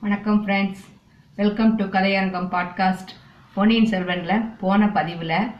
வணக்கம் 0.00 0.46
friends 0.46 0.84
welcome 1.36 1.74
to 1.74 1.84
Kathaiyarangam 1.84 2.48
podcast 2.50 3.12
பொன்னியின் 3.54 3.88
செல்வனில் 3.88 4.58
போன 4.58 4.88
பதிவில் 4.88 5.50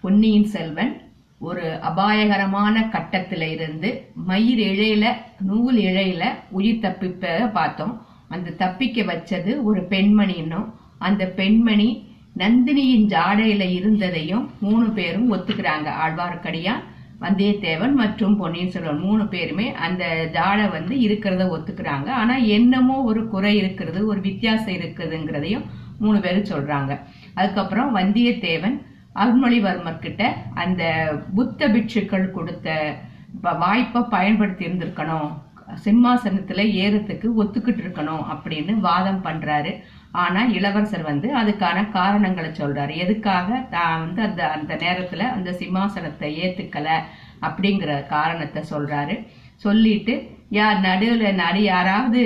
பொன்னியின் 0.00 0.44
செல்வன் 0.44 1.12
ஒரு 1.38 1.78
அபாயகரமான 1.80 2.88
கட்டத்தில் 2.88 3.40
இருந்து 3.40 4.10
மயிர் 4.14 4.58
இழையில 4.58 5.12
நூல் 5.40 5.76
இழையில 5.76 6.24
உயிர் 6.50 6.80
தப்பிப்ப 6.82 7.52
பார்த்தோம். 7.52 8.06
அந்த 8.28 8.50
தப்பிக்க 8.50 9.02
வச்சது 9.02 9.62
ஒரு 9.62 9.80
பெண்மணின்னும் 9.80 10.72
அந்த 10.98 11.26
பெண்மணி 11.26 12.16
நந்தினியின் 12.38 13.06
ஜாடையில 13.06 13.72
இருந்ததையும் 13.72 14.50
மூணு 14.60 14.90
பேரும் 14.90 15.32
ஒத்துக்கிறாங்க. 15.32 15.90
ஆழ்வார்க்கடியான் 16.04 16.84
வந்தியத்தேவன் 17.20 17.92
மற்றும் 17.92 18.36
பொன்னியின் 18.36 18.70
செல்வன் 18.70 18.98
மூணு 18.98 19.28
பேருமே 19.28 19.72
அந்த 19.72 20.30
ஜாடை 20.32 20.70
வந்து 20.70 20.96
இருக்கிறத 20.96 21.48
ஒத்துக்கிறாங்க. 21.48 22.08
ஆனா 22.08 22.36
என்னமோ 22.36 23.02
ஒரு 23.02 23.28
குறை 23.28 23.56
இருக்கிறது 23.56 24.06
ஒரு 24.06 24.20
வித்தியாசம் 24.20 24.74
இருக்குதுங்கிறதையும் 24.74 25.62
மூணு 25.98 26.20
பேரும் 26.20 26.42
சொல்றாங்க. 26.42 27.00
அதுக்கப்புறம் 27.34 27.96
வந்தியத்தேவன் 27.96 28.82
அருள்மொழிவர்மர் 29.14 29.98
கிட்ட 29.98 30.36
அந்த 30.54 31.12
புத்த 31.34 31.68
பிட்சுக்கள் 31.68 32.30
கொடுத்த 32.30 32.96
ப- 33.40 33.52
வாய்ப்பை 33.52 34.02
பயன்படுத்தி 34.10 34.66
இருந்திருக்கணும். 34.66 35.42
சிம்மாசனத்துல 35.84 36.60
ஏறத்துக்கு 36.62 37.26
ஒத்துக்கிட்டு 37.38 37.80
இருக்கணும் 37.80 38.24
அப்படின்னு 38.32 38.74
வாதம் 38.74 39.24
பண்றாரு. 39.24 39.80
ஆனா 40.22 40.40
இளவரசர் 40.56 41.02
வந்து 41.02 41.28
அதுக்கான 41.38 41.90
காரணங்களை 41.90 42.50
சொல்றாரு. 42.50 42.94
எதுக்காக 42.96 43.48
தான் 43.70 43.98
வந்து 44.00 44.22
அந்த 44.22 44.42
அந்த 44.50 44.74
நேரத்துல 44.74 45.22
அந்த 45.36 45.50
சிம்மாசனத்தை 45.50 46.28
ஏத்துக்கல 46.44 46.88
அப்படிங்கிற 47.40 48.06
காரணத்தை 48.06 48.62
சொல்றாரு. 48.70 49.16
சொல்லிட்டு 49.56 50.14
யார் 50.50 50.80
நடுவில் 50.80 51.34
நடு 51.34 51.62
யாராவது 51.62 52.22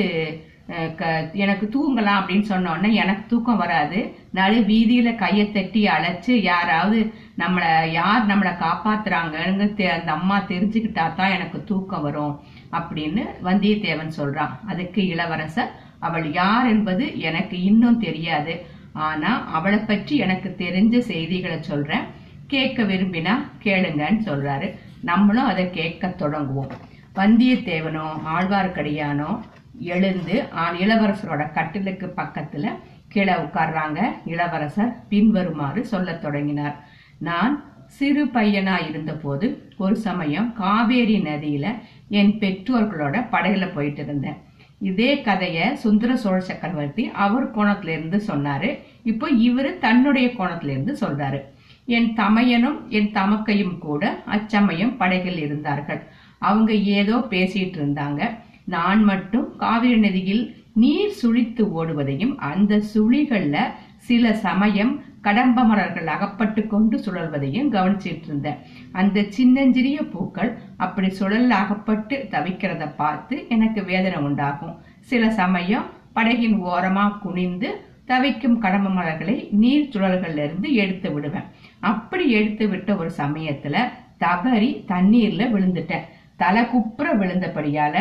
க- 0.96 1.30
எனக்கு 1.32 1.66
தூங்கலாம் 1.74 2.18
அப்படின்னு 2.20 2.46
சொன்னோடனே 2.48 2.90
எனக்கு 2.92 3.22
தூக்கம் 3.26 3.56
வராது. 3.56 4.00
நடு 4.32 4.58
வீதியில 4.70 5.14
கையை 5.14 5.52
தட்டி 5.52 5.82
அழைச்சு 5.86 6.30
யாராவது 6.50 6.98
நம்மளை 7.38 7.70
யார் 7.90 8.26
நம்மளை 8.26 8.52
காப்பாத்துறாங்கன்னு 8.64 9.66
தெ- 9.78 9.94
அந்த 9.98 10.12
அம்மா 10.12 10.36
தெரிஞ்சுக்கிட்டா 10.48 11.06
தான் 11.14 11.30
எனக்கு 11.30 11.64
தூக்கம் 11.64 12.02
வரும் 12.02 12.34
அப்படின்னு 12.72 13.24
வந்தியத்தேவன் 13.44 14.16
சொல்றான். 14.18 14.54
அதுக்கு 14.66 15.06
இளவரசர் 15.06 15.72
அவள் 15.98 16.32
யார் 16.32 16.66
என்பது 16.66 17.18
எனக்கு 17.18 17.62
இன்னும் 17.62 18.00
தெரியாது. 18.00 18.54
ஆனா 18.92 19.30
அவளை 19.52 19.78
பற்றி 19.78 20.16
எனக்கு 20.16 20.54
தெரிஞ்ச 20.58 20.98
செய்திகளை 20.98 21.62
சொல்றேன். 21.62 22.04
கேட்க 22.46 22.82
விரும்பினா 22.82 23.34
கேளுங்கன்னு 23.62 24.26
சொல்றாரு. 24.28 24.68
நம்மளும் 25.00 25.44
அதை 25.44 25.70
கேட்க 25.70 26.08
தொடங்குவோம். 26.08 26.72
வந்தியத்தேவனோ 27.14 28.06
ஆழ்வார்க்கடியானோ 28.34 29.40
எழுந்து 29.78 30.36
இளவரசரோட 30.82 31.52
கட்டிலுக்கு 31.52 32.12
பக்கத்துல 32.16 32.66
கீழே 33.08 33.32
உட்கார்றாங்க. 33.32 33.98
இளவரசர் 34.24 34.94
பின்வருமாறு 35.08 35.86
சொல்லத் 35.86 36.22
தொடங்கினார். 36.22 36.76
நான் 37.18 37.54
சிறு 37.86 38.24
பையனா 38.24 38.88
இருந்தபோது 38.88 39.46
ஒரு 39.78 39.96
சமயம் 39.96 40.54
காவேரி 40.54 41.16
நதியில 41.22 41.66
என் 42.08 42.34
பெற்றோர்களோட 42.38 43.16
படகுல 43.32 43.74
போயிட்டு 43.74 44.02
இருந்தேன். 44.02 44.36
இதே 44.80 45.14
கதைய 45.14 45.72
சுந்தர 45.72 46.16
சோழ 46.16 46.40
சக்கரவர்த்தி 46.40 47.10
அவர் 47.10 47.56
கோணத்துல 47.56 47.88
இருந்து 47.88 48.22
சொன்னாரு. 48.26 48.78
இப்போ 49.02 49.30
இவரு 49.30 49.78
தன்னுடைய 49.78 50.28
கோணத்துல 50.28 50.68
இருந்து 50.68 50.96
சொல்றாரு. 51.00 51.40
என் 51.84 52.12
தமையனும் 52.16 52.88
என் 52.88 53.12
தமக்கையும் 53.12 53.78
கூட 53.78 54.22
அச்சமயம் 54.26 54.96
படகில் 54.96 55.38
இருந்தார்கள். 55.38 56.02
அவங்க 56.38 56.74
ஏதோ 56.74 57.18
பேசிட்டு 57.18 57.78
இருந்தாங்க. 57.78 58.36
நான் 58.64 59.04
மட்டும் 59.04 59.56
காவிரி 59.56 59.96
நதியில் 59.96 60.56
நீர் 60.74 61.10
சுழித்து 61.10 61.64
ஓடுவதையும் 61.66 62.34
அந்த 62.36 62.82
சுழிகள்ல 62.94 63.58
சில 63.96 64.34
சமயம் 64.34 65.02
கடம்ப 65.28 65.62
மலர்கள் 65.64 66.06
அகப்பட்டு 66.06 66.60
கொண்டு 66.66 66.96
சுழல்வதையும் 67.04 67.70
கவனிச்சிட்டு 67.72 68.26
இருந்தேன் 68.26 68.60
அந்த 68.92 69.24
சின்னஞ்சிறிய 69.36 69.98
பூக்கள் 70.12 70.50
அப்படி 70.76 71.08
சுழல் 71.10 71.50
அகப்பட்டு 71.50 72.16
தவிக்கிறத 72.30 72.84
பார்த்து 72.96 73.36
எனக்கு 73.48 73.80
வேதனை 73.84 74.18
உண்டாகும். 74.18 74.74
சில 75.00 75.30
சமயம் 75.30 75.86
படகின் 76.14 76.56
ஓரமா 76.70 77.04
குனிந்து 77.18 77.68
தவிக்கும் 78.06 78.58
கடம்ப 78.58 78.88
மலர்களை 78.88 79.36
நீர் 79.62 79.90
சுழல்கள்ல 79.92 80.44
இருந்து 80.46 80.68
எடுத்து 80.74 81.08
விடுவேன். 81.12 81.48
அப்படி 81.92 82.30
எடுத்து 82.30 82.68
விட்ட 82.68 82.96
ஒரு 82.96 83.10
சமயத்துல 83.16 83.76
தவறி 84.18 84.70
தண்ணீர்ல 84.88 85.42
விழுந்துட்டேன். 85.54 86.06
தலை 86.36 86.66
குப்புற 86.66 87.08
விழுந்தபடியால 87.16 87.96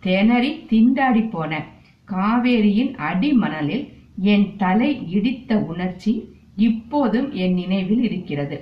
திணறி 0.00 0.52
திண்டாடி 0.70 1.24
போனேன். 1.34 1.68
காவேரியின் 2.12 2.92
அடிமணலில் 3.10 3.86
என் 4.32 4.48
தலை 4.56 4.90
இடித்த 5.10 5.58
உணர்ச்சி 5.72 6.12
இப்போதும் 6.58 7.28
என் 7.32 7.54
நினைவில் 7.54 8.02
இருக்கிறது. 8.02 8.56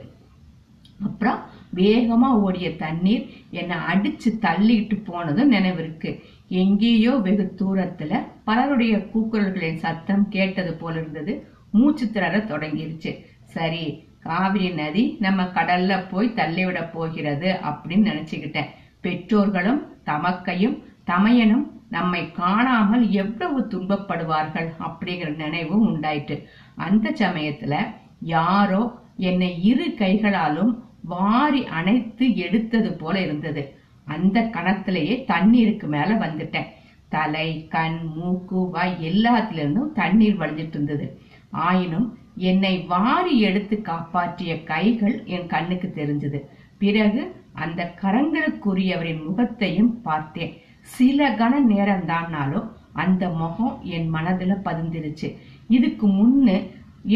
அப்புறம் 1.04 1.40
வேகமா 1.74 2.30
ஓடிய 2.44 2.76
தண்ணீர் 2.76 3.24
என்னை 3.50 3.76
அடிச்சு 3.76 4.28
தள்ளிட்டு 4.40 4.96
போனதும் 5.04 5.52
நினைவிருக்கு 5.52 6.10
எங்கேயோ 6.48 7.12
வெகு 7.26 7.46
தூரத்துல 7.60 8.22
பலருடைய 8.44 8.96
கூக்குரல்களின் 9.12 9.82
சத்தம் 9.84 10.24
கேட்டது 10.28 10.74
போல 10.74 10.94
இருந்தது. 11.00 11.32
மூச்சு 11.70 12.06
திறற 12.06 12.36
தொடங்கிருச்சு. 12.52 13.12
சரி 13.44 13.84
காவிரி 14.20 14.68
நதி 14.70 15.04
நம்ம 15.20 15.42
கடல்ல 15.56 15.92
போய் 16.10 16.34
தள்ளிவிட 16.34 16.80
போகிறது 16.94 17.48
அப்படின்னு 17.70 18.08
நினைச்சுக்கிட்டேன். 18.10 18.70
பெற்றோர்களும் 19.00 19.80
தமக்கையும் 20.06 20.76
தமையனும் 21.06 21.64
நம்மை 21.90 22.32
காணாமல் 22.32 23.10
எவ்வளவு 23.10 23.60
துன்பப்படுவார்கள் 23.70 24.70
அப்படிங்கிற 24.78 25.34
நினைவும் 25.34 25.86
உண்டாயிட்டு 25.86 26.44
அந்த 26.74 27.10
சமயத்துல 27.10 27.94
யாரோ 28.20 28.98
என்னை 29.16 29.62
இரு 29.62 29.94
கைகளாலும் 29.94 30.84
வாரி 31.02 31.66
அணைத்து 31.66 32.36
எடுத்தது 32.36 32.92
போல 32.92 33.20
இருந்தது. 33.20 33.78
அந்த 34.04 34.40
கணத்திலேயே 34.40 35.24
தண்ணீருக்கு 35.24 35.86
மேல 35.86 36.14
வந்துட்டேன். 36.14 36.66
தலை 37.08 37.66
கண் 37.68 38.00
மூக்கு 38.14 38.70
வாய் 38.70 38.96
எல்லாத்துல 39.00 39.52
இருந்தும் 39.52 39.92
தண்ணீர் 39.92 40.38
வழிஞ்சிட்டு 40.38 40.68
இருந்தது. 40.68 41.20
ஆயினும் 41.50 42.18
என்னை 42.36 42.78
வாரி 42.78 43.40
எடுத்து 43.40 43.82
காப்பாற்றிய 43.82 44.62
கைகள் 44.62 45.24
என் 45.24 45.46
கண்ணுக்கு 45.46 45.92
தெரிஞ்சது. 45.94 46.40
பிறகு 46.78 47.44
அந்த 47.52 47.94
கரங்களுக்குரியவரின் 48.00 49.24
முகத்தையும் 49.24 50.02
பார்த்தேன். 50.02 50.56
சில 50.94 51.28
கண 51.34 51.54
நேரம் 51.72 52.04
தான்னாலும் 52.04 52.66
அந்த 53.02 53.28
முகம் 53.40 53.74
என் 53.96 54.08
மனதுல 54.14 54.52
பதிந்திருச்சு. 54.64 55.28
இதுக்கு 55.68 56.06
முன்னு 56.08 56.56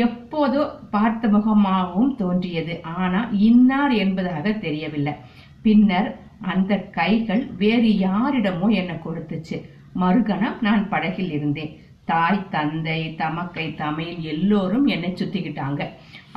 எப்போதோ 0.04 0.62
பார்த்த 0.90 1.28
முகமாகவும் 1.28 2.14
தோன்றியது. 2.14 2.74
ஆனா 2.82 3.20
இன்னார் 3.48 3.94
என்பதாக 4.02 4.52
தெரியவில்லை. 4.64 5.14
பின்னர் 5.62 6.10
அந்த 6.52 6.72
கைகள் 6.98 7.42
வேறு 7.62 7.90
யாரிடமோ 8.06 8.66
என்னை 8.80 8.96
கொடுத்துச்சு. 8.96 9.56
மறுகணம் 10.00 10.58
நான் 10.60 10.88
படகில் 10.88 11.32
இருந்தேன். 11.32 11.72
தாய் 12.04 12.46
தந்தை 12.50 13.00
தமக்கை 13.14 13.66
தமையில் 13.74 14.22
எல்லோரும் 14.32 14.86
என்னை 14.86 15.10
சுத்திக்கிட்டாங்க. 15.10 15.82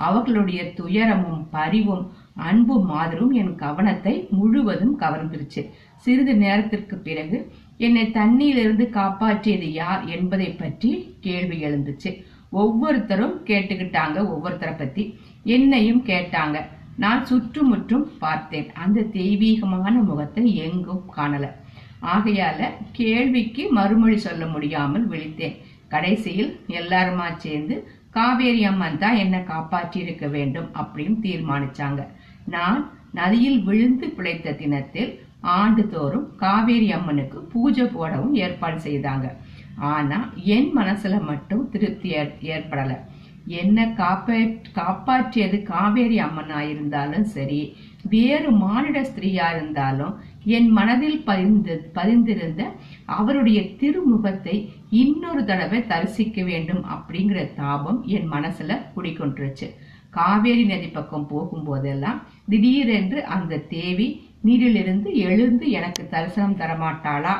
அவர்களுடைய 0.08 0.62
துயரமும் 0.74 1.42
பரிவும் 1.50 2.04
அன்பும் 2.36 2.86
மாதிரும் 2.86 3.32
என் 3.32 3.56
கவனத்தை 3.56 4.28
முழுவதும் 4.30 5.00
கவர்ந்துருச்சு. 5.00 5.70
சிறிது 5.96 6.36
நேரத்திற்கு 6.36 6.96
பிறகு 6.98 7.52
என்னை 7.78 8.06
தண்ணியிலிருந்து 8.08 8.86
காப்பாற்றியது 8.90 9.68
யார் 9.72 10.06
என்பதை 10.06 10.50
பற்றி 10.52 11.18
கேள்வி 11.20 11.64
எழுந்துச்சு. 11.64 12.12
ஒவ்வொருத்தரும் 12.50 13.36
கேட்டுக்கிட்டாங்க 13.46 14.18
ஒவ்வொருத்தரை 14.34 14.78
பத்தி. 14.78 15.20
என்னையும் 15.44 16.04
கேட்டாங்க. 16.06 16.60
நான் 16.98 17.26
சுற்றுமுற்றும் 17.26 18.18
பார்த்தேன். 18.20 18.72
அந்த 18.74 19.02
தெய்வீகமான 19.02 19.92
முகத்தை 19.92 20.56
எங்கும் 20.56 21.04
காணல. 21.18 21.46
ஆகையால 22.02 22.70
கேள்விக்கு 22.92 23.72
மறுமொழி 23.72 24.18
சொல்ல 24.18 24.46
முடியாமல் 24.46 25.10
விழித்தேன். 25.10 25.58
கடைசியில் 25.88 26.60
எல்லாருமா 26.68 27.36
சேர்ந்து 27.38 27.76
காவேரி 28.10 28.64
அம்மன் 28.64 28.98
தான் 28.98 29.16
என்னை 29.16 29.44
காப்பாற்றி 29.44 30.00
இருக்க 30.00 30.28
வேண்டும் 30.28 30.70
அப்படின்னு 30.74 31.16
தீர்மானிச்சாங்க. 31.22 32.02
நான் 32.46 32.92
நதியில் 33.12 33.64
விழுந்து 33.64 34.10
பிழைத்த 34.10 34.52
தினத்தில் 34.52 35.20
ஆண்டுதோறும் 35.42 36.36
காவேரி 36.36 36.92
அம்மனுக்கு 36.92 37.40
பூஜை 37.40 37.86
போடவும் 37.86 38.34
ஏற்பாடு 38.34 38.76
செய்தாங்க. 38.76 39.32
ஆனா 39.76 40.34
என் 40.36 40.78
மனசுல 40.78 41.22
மட்டும் 41.22 41.70
திருப்தி 41.70 42.10
ஏற்- 42.10 42.40
ஏற்படல. 42.42 42.92
என்ன 43.46 43.86
காப்பா 43.98 44.36
காப்பாற்றியது 44.76 45.64
காவேரி 45.64 46.20
அம்மனா 46.20 46.60
இருந்தாலும் 46.60 47.24
சரி 47.24 47.76
வேறு 48.10 48.52
மானிட 48.52 49.02
ஸ்திரீயா 49.02 49.56
இருந்தாலும் 49.56 50.20
என் 50.44 50.70
மனதில் 50.70 51.24
பதிந்து 51.24 51.92
பதிந்திருந்த 51.96 52.64
அவருடைய 53.06 53.62
திருமுகத்தை 53.62 54.70
இன்னொரு 54.90 55.46
தடவை 55.46 55.86
தரிசிக்க 55.88 56.44
வேண்டும் 56.44 56.86
அப்படிங்கிற 56.86 57.54
தாபம் 57.56 58.04
என் 58.06 58.32
மனசுல 58.32 58.78
குடிக்கொண்டுருச்சு 58.96 59.70
காவேரி 60.18 60.66
நதி 60.66 60.90
பக்கம் 60.90 61.30
போகும்போதெல்லாம் 61.34 62.20
திடீரென்று 62.52 63.20
அந்த 63.36 63.62
தேவி 63.76 64.08
நீரிலிருந்து 64.48 65.10
எழுந்து 65.28 65.66
எனக்கு 65.80 66.04
தரிசனம் 66.14 66.60
தரமாட்டாளா 66.62 67.34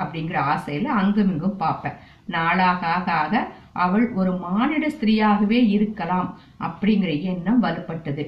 அப்படிங்கிற 0.00 0.38
ஆசையில 0.52 0.90
அங்கும் 1.00 1.30
இங்கும் 1.32 1.60
பார்ப்பேன். 1.62 1.96
நாளாக 2.34 2.82
ஆக 2.96 3.06
ஆக 3.22 3.34
அவள் 3.84 4.04
ஒரு 4.20 4.32
மானிட 4.44 4.84
ஸ்திரீயாகவே 4.88 5.58
இருக்கலாம் 5.76 6.28
அப்படிங்கிற 6.66 7.10
எண்ணம் 7.30 7.62
வலுப்பட்டது. 7.62 8.24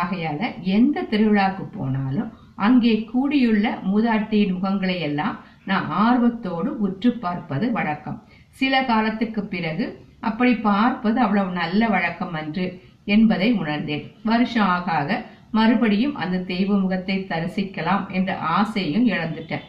ஆகையால 0.00 0.40
எந்த 0.76 1.06
திருவிழாக்கு 1.12 1.64
போனாலும் 1.76 2.30
அங்கே 2.66 2.94
கூடியுள்ள 3.12 3.66
மூதாட்டியின் 3.90 4.54
முகங்களை 4.56 4.96
எல்லாம் 5.08 5.36
நான் 5.70 5.86
ஆர்வத்தோடு 6.04 6.70
உற்று 6.86 7.10
பார்ப்பது 7.24 7.66
வழக்கம். 7.76 8.18
சில 8.60 8.82
காலத்துக்கு 8.90 9.42
பிறகு 9.54 9.86
அப்படி 10.28 10.52
பார்ப்பது 10.68 11.18
அவ்வளவு 11.20 11.50
நல்ல 11.60 11.88
வழக்கம் 11.94 12.36
அன்று. 12.40 12.66
என்பதை 13.04 13.52
உணர்ந்தேன். 13.52 14.04
வருஷம் 14.24 14.70
ஆக 14.76 14.92
ஆக 14.92 15.24
மறுபடியும் 15.50 16.14
அந்த 16.14 16.42
தெய்வ 16.52 16.78
முகத்தை 16.78 17.16
தரிசிக்கலாம் 17.28 18.04
என்ற 18.10 18.30
ஆசையும் 18.56 19.06
இழந்துட்டேன். 19.08 19.64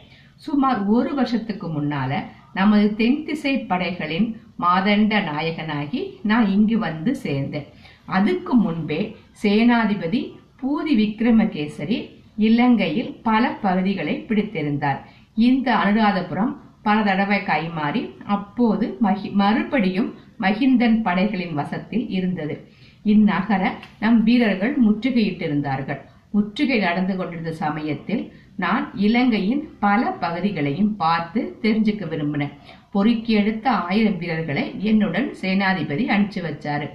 சுமார் 0.46 0.80
ஒரு 0.86 1.14
வருஷத்துக்கு 1.14 1.68
முன்னால 1.68 2.24
நமது 2.54 2.96
தென் 2.96 3.24
திசை 3.26 3.54
படைகளின் 3.60 4.28
மாதண்ட 4.60 5.14
நாயகனாகி 5.30 6.02
நான் 6.24 6.48
இங்கு 6.50 6.78
வந்து 6.80 7.12
சேர்ந்தேன். 7.24 7.68
அதுக்கு 8.06 8.54
முன்பே 8.56 9.16
சேனாதிபதி 9.44 10.22
பூதி 10.62 10.94
விக்ரமகேசரி 11.02 11.98
இலங்கையில் 12.38 13.12
பல 13.24 13.44
பகுதிகளை 13.66 14.26
பிடித்திருந்தார். 14.28 15.00
இந்த 15.36 15.68
அனுராதபுரம் 15.76 16.54
பல 16.82 16.98
தடவை 17.02 17.40
கைமாறி 17.40 18.02
அப்போது 18.26 18.98
மறுபடியும் 19.34 20.10
மகிந்தன் 20.40 20.98
படைகளின் 21.02 21.54
வசத்தில் 21.54 22.10
இருந்தது. 22.10 22.56
இந்நகர 23.14 23.64
நம் 24.04 24.20
வீரர்கள் 24.24 24.74
முற்றுகையிட்டிருந்தார்கள். 24.86 26.02
முற்றுகை 26.32 26.80
நடந்து 26.80 27.14
கொண்டிருந்த 27.16 27.52
சமயத்தில் 27.64 28.24
நான் 28.64 28.86
இலங்கையின் 29.06 29.64
பல 29.80 30.12
பகுதிகளையும் 30.24 30.92
பார்த்து 30.96 31.42
தெரிஞ்சுக்க 31.62 32.04
விரும்பினேன். 32.12 32.54
பொறுக்கி 32.92 33.34
எடுத்த 33.34 33.66
ஆயிரம் 33.70 34.18
வீரர்களை 34.18 34.66
என்னுடன் 34.90 35.28
சேனாதிபதி 35.42 36.04
அனுப்பிச்சு 36.16 36.42
வச்சாரு. 36.48 36.88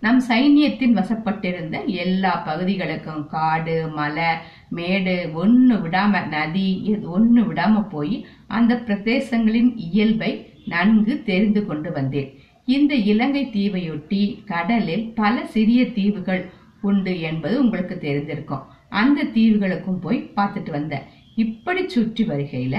நம் 0.00 0.20
சைன்யத்தின் 0.28 0.96
வசப்பட்டிருந்த 0.98 1.76
எல்லா 1.84 2.32
பகுதிகளுக்கும் 2.46 3.22
காடு 3.26 3.76
மலை 3.88 4.30
மேடு 4.68 5.14
ஒண்ணு 5.42 5.76
விடாம 5.84 6.28
நதி 6.28 6.68
ஒண்ணு 7.16 7.42
விடாம 7.50 7.84
போய் 7.88 8.16
அந்த 8.46 8.74
பிரதேசங்களின் 8.86 9.70
இயல்பை 9.76 10.30
நன்கு 10.66 11.14
தெரிந்து 11.22 11.66
கொண்டு 11.66 11.92
வந்தேன். 11.92 12.30
இந்த 12.74 12.94
இலங்கை 13.10 13.42
தீவையொட்டி 13.56 14.20
கடலில் 14.44 15.04
பல 15.20 15.44
சிறிய 15.54 15.80
தீவுகள் 15.98 16.42
உண்டு 16.88 17.12
என்பது 17.20 17.54
உங்களுக்கு 17.64 17.96
தெரிந்திருக்கும். 18.06 18.64
அந்த 19.00 19.28
தீவுகளுக்கும் 19.36 20.00
போய் 20.04 20.18
பார்த்துட்டு 20.36 20.70
வந்தேன். 20.70 21.06
இப்படி 21.44 21.82
சுற்றி 21.88 22.24
வருகையில 22.24 22.76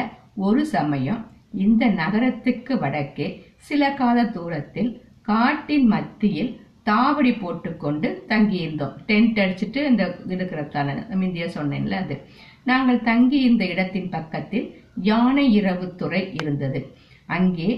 ஒரு 0.48 0.62
சமயம் 0.76 1.22
இந்த 1.66 1.84
நகரத்துக்கு 2.02 2.74
வடக்கே 2.80 3.28
சில 3.68 3.92
கால 4.02 4.18
தூரத்தில் 4.38 4.92
காட்டின் 5.22 5.88
மத்தியில் 5.94 6.52
தாவடி 6.90 7.32
போட்டுக்கொண்டு 7.40 8.10
தங்கியிருந்தோம். 8.30 8.94
டென்ட் 9.08 9.40
அடிச்சுட்டு 9.44 9.80
இந்த 9.92 10.04
இருக்கிறதான 10.36 10.96
இந்தியா 11.28 11.48
சொன்னேன்ல 11.58 11.98
அது. 12.04 12.16
நாங்கள் 12.64 13.06
தங்கி 13.10 13.40
இந்த 13.50 13.64
இடத்தின் 13.74 14.10
பக்கத்தில் 14.10 14.68
யானை 15.10 15.46
இரவு 15.60 15.88
துறை 15.96 16.22
இருந்தது. 16.42 16.80
அங்கே 17.38 17.70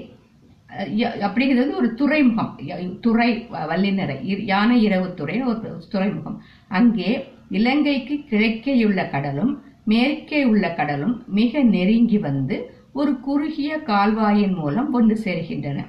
அப்படிங்கிறது 1.26 1.72
ஒரு 1.80 1.90
துறைமுகம். 2.00 2.52
துறை 3.06 3.30
வல்லினரை 3.72 4.18
யானை 4.52 4.78
இரவு 4.88 5.08
துறை 5.20 5.38
ஒரு 5.52 5.72
துறைமுகம். 5.94 6.38
அங்கே 6.80 7.12
இலங்கைக்கு 7.60 8.16
கிழக்கேயுள்ள 8.32 9.04
கடலும் 9.14 9.54
மேற்கே 9.92 10.42
உள்ள 10.52 10.66
கடலும் 10.80 11.16
மிக 11.40 11.62
நெருங்கி 11.76 12.20
வந்து 12.28 12.58
ஒரு 13.00 13.12
குறுகிய 13.28 13.72
கால்வாயின் 13.90 14.56
மூலம் 14.60 14.90
ஒன்று 14.98 15.16
சேர்கின்றன 15.24 15.80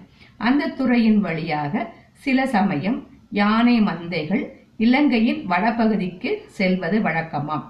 அந்த 0.47 0.73
துறையின் 0.79 1.21
வழியாக 1.27 1.83
சில 2.25 2.47
சமயம் 2.57 2.99
யானை 3.41 3.77
மந்தைகள் 3.89 4.45
இலங்கையின் 4.87 5.41
வடபகுதிக்கு 5.51 6.31
செல்வது 6.59 6.99
வழக்கமாம். 7.07 7.65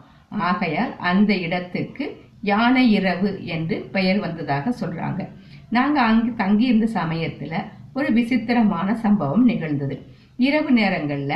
ஆகையால் 0.49 0.93
அந்த 1.11 1.31
இடத்துக்கு 1.47 2.05
யானை 2.51 2.85
இரவு 2.99 3.31
என்று 3.55 3.77
பெயர் 3.95 4.21
வந்ததாக 4.25 4.73
சொல்றாங்க. 4.81 5.23
நாங்கள் 5.71 6.03
அங்கு 6.03 6.35
தங்கியிருந்த 6.35 6.89
சமயத்துல 6.95 7.55
ஒரு 7.95 8.13
விசித்திரமான 8.13 8.95
சம்பவம் 8.95 9.45
நிகழ்ந்தது. 9.45 9.97
இரவு 10.37 10.71
நேரங்கள்ல 10.71 11.35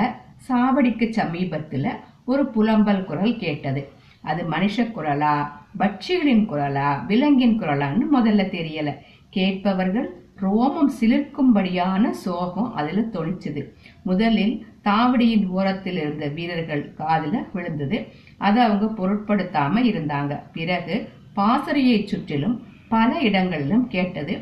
சாவடிக்கு 0.48 1.06
சமீபத்துல 1.10 1.88
ஒரு 2.24 2.42
புலம்பல் 2.44 3.04
குரல் 3.04 3.38
கேட்டது. 3.38 3.88
அது 4.22 4.42
மனுஷ 4.50 4.76
குரலா 4.76 5.34
பட்சிகளின் 5.78 6.44
குரலா 6.50 7.06
விலங்கின் 7.06 7.60
குரலான்னு 7.60 8.04
முதல்ல 8.12 8.44
தெரியல. 8.56 8.90
கேட்பவர்கள் 9.30 10.08
ரோமம் 10.42 10.90
சிலிர்க்கும்படியான 11.00 12.10
சோகம் 12.10 12.74
அதுல 12.74 13.00
தொழிச்சது 13.00 13.62
முதலில் 14.02 14.66
தாவடியின் 14.84 15.46
ஓரத்தில் 15.48 15.96
இருந்த 15.96 16.28
வீரர்கள் 16.28 16.94
காதில் 16.94 17.46
விழுந்தது. 17.52 17.98
அதை 18.38 18.62
அவங்க 18.62 18.86
பொருட்படுத்தாம 18.92 19.82
இருந்தாங்க. 19.92 20.40
பிறகு 20.52 21.08
பாசறையை 21.34 22.06
சுற்றிலும் 22.06 22.56
பல 22.94 23.10
இடங்களிலும் 23.28 23.86
கேட்டது 23.94 24.34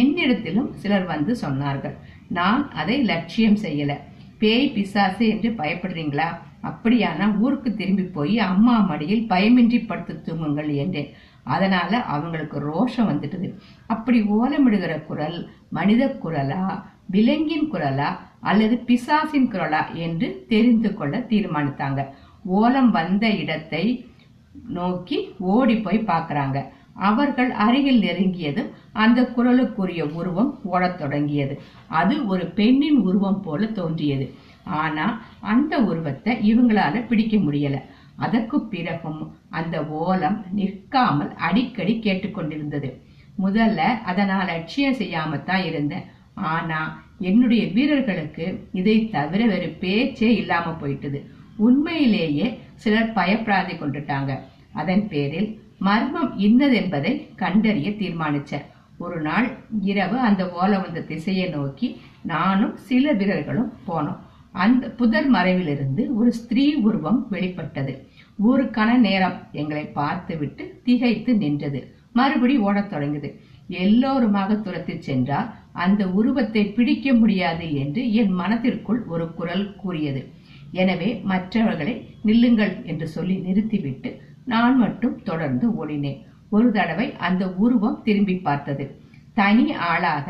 என்னிடத்திலும் 0.00 0.70
சிலர் 0.80 1.06
வந்து 1.12 1.32
சொன்னார்கள். 1.42 1.96
நான் 2.38 2.62
அதை 2.80 2.96
லட்சியம் 3.10 3.60
செய்யல. 3.64 3.92
பேய் 4.40 4.66
பிசாசு 4.74 5.24
என்று 5.34 5.50
பயப்படுறீங்களா? 5.60 6.28
அப்படியானா 6.68 7.26
ஊருக்கு 7.44 7.70
திரும்பி 7.80 8.04
போய் 8.16 8.36
அம்மா 8.50 8.74
மடியில் 8.90 9.24
பயமின்றி 9.32 9.78
படுத்து 9.86 10.14
தூங்குங்கள் 10.26 10.70
என்றேன். 10.82 11.10
அதனால 11.54 12.00
அவங்களுக்கு 12.14 12.56
ரோஷம் 12.68 13.08
வந்துட்டது. 13.10 13.48
அப்படி 13.94 14.18
ஓலமிடுகிற 14.38 14.94
குரல் 15.10 15.38
மனித 15.76 16.02
குரலா 16.24 16.64
விலங்கின் 17.14 17.68
குரலா 17.72 18.08
அல்லது 18.50 18.74
பிசாசின் 18.88 19.48
குரலா 19.52 19.82
என்று 20.06 20.28
தெரிந்து 20.52 20.90
கொள்ள 20.98 21.14
தீர்மானித்தாங்க. 21.30 22.00
ஓலம் 22.58 22.90
வந்த 22.98 23.26
இடத்தை 23.42 23.84
நோக்கி 24.78 25.18
ஓடி 25.54 25.76
போய் 25.86 26.08
பார்க்குறாங்க. 26.12 26.58
அவர்கள் 26.98 27.50
அருகில் 27.50 28.00
நெருங்கியதும் 28.02 28.70
அந்த 28.92 29.22
குரலுக்குரிய 29.36 30.02
உருவம் 30.12 30.60
ஓடத் 30.64 30.98
தொடங்கியது. 30.98 31.60
அது 31.88 32.26
ஒரு 32.26 32.46
பெண்ணின் 32.46 33.00
உருவம் 33.00 33.42
போல 33.42 33.66
தோன்றியது. 33.66 34.26
ஆனா 34.64 35.06
அந்த 35.40 35.74
உருவத்தை 35.78 36.32
இவங்களால 36.50 37.06
பிடிக்க 37.06 37.36
முடியல. 37.36 37.76
அதற்கு 38.16 38.58
பிறகும் 38.60 39.20
அந்த 39.50 39.84
ஓலம் 39.84 40.44
நிற்காமல் 40.50 41.34
அடிக்கடி 41.34 42.00
கேட்டுக்கொண்டிருந்தது 42.04 42.88
முதல்ல 43.44 43.80
அதை 44.10 44.24
நான் 44.24 44.46
லட்சியம் 44.46 44.94
செய்யாம 44.94 45.42
தான் 45.42 45.64
இருந்தேன். 45.64 46.06
ஆனா 46.34 46.80
என்னுடைய 47.18 47.66
வீரர்களுக்கு 47.66 48.46
இதை 48.72 48.96
தவிர 49.08 49.46
வேறு 49.46 49.68
பேச்சே 49.80 50.34
இல்லாம 50.34 50.72
போயிட்டது. 50.72 51.20
உண்மையிலேயே 51.56 52.58
சிலர் 52.74 53.14
பயப்படாதி 53.14 53.74
கொண்டுட்டாங்க. 53.78 54.32
அதன் 54.72 55.08
பேரில் 55.08 55.48
மர்மம் 55.78 56.30
இன்னதென்பதை 56.38 57.12
கண்டறிய 57.34 57.88
தீர்மானிச்சார். 57.90 58.64
ஒரு 58.98 59.20
நாள் 59.20 59.48
இரவு 59.80 60.16
அந்த 60.18 60.42
ஓலை 60.50 60.78
வந்த 60.78 61.00
திசையை 61.00 61.48
நோக்கி 61.48 61.88
நானும் 62.22 62.76
சில 62.88 63.12
வீரர்களும் 63.12 63.72
போனோம். 63.88 64.18
அந்த 64.52 64.84
புதர் 64.90 65.28
மறைவிலிருந்து 65.30 66.02
ஒரு 66.14 66.30
ஸ்திரீ 66.32 66.64
உருவம் 66.74 67.20
வெளிப்பட்டது. 67.30 67.92
ஒரு 68.38 68.64
கண 68.64 68.90
நேரம் 68.96 69.36
எங்களை 69.52 69.84
பார்த்துவிட்டு 69.84 70.80
திகைத்து 70.84 71.34
நின்றது. 71.34 71.80
மறுபடி 72.12 72.56
ஓடத் 72.58 72.90
தொடங்குது 72.92 73.30
எல்லோருமாக 73.84 74.54
துரத்தி 74.56 74.94
சென்றால் 75.00 75.48
அந்த 75.72 76.02
உருவத்தை 76.08 76.62
பிடிக்க 76.76 77.12
முடியாது 77.12 77.66
என்று 77.74 78.02
என் 78.12 78.32
மனத்திற்குள் 78.32 79.00
ஒரு 79.04 79.26
குரல் 79.34 79.66
கூறியது. 79.76 80.22
எனவே 80.72 81.10
மற்றவர்களை 81.24 81.94
நில்லுங்கள் 82.24 82.74
என்று 82.84 83.06
சொல்லி 83.08 83.36
நிறுத்திவிட்டு 83.46 84.10
நான் 84.52 84.76
மட்டும் 84.76 85.16
தொடர்ந்து 85.22 85.66
ஓடினேன். 85.80 86.20
ஒரு 86.54 86.68
தடவை 86.76 87.06
அந்த 87.26 87.44
உருவம் 87.64 88.00
திரும்பி 88.04 88.36
பார்த்தது. 88.46 88.84
தனி 89.38 89.66
ஆளாக 89.90 90.26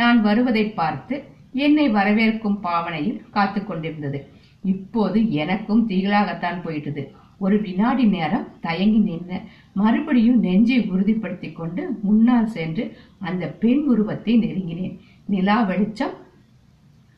நான் 0.00 0.18
வருவதை 0.22 0.64
பார்த்து 0.80 1.16
என்னை 1.64 1.86
வரவேற்கும் 1.94 2.58
பாவனையில் 2.60 3.20
காத்து 3.30 3.60
கொண்டிருந்தது. 3.64 4.18
இப்போது 4.64 5.18
எனக்கும் 5.42 5.82
திகிலாகத்தான் 5.88 6.58
போயிட்டது. 6.64 7.02
ஒரு 7.38 7.56
வினாடி 7.60 8.04
நேரம் 8.14 8.48
தயங்கி 8.60 9.00
நின்ன 9.08 9.40
மறுபடியும் 9.74 10.38
நெஞ்சை 10.38 10.78
உறுதிப்படுத்தி 10.90 11.48
கொண்டு 11.52 11.82
முன்னால் 12.02 12.52
சென்று 12.56 12.84
அந்த 13.28 13.44
பெண் 13.62 13.82
உருவத்தை 13.92 14.34
நெருங்கினேன். 14.38 14.94
நிலா 15.26 15.56
வெளிச்சம் 15.62 16.14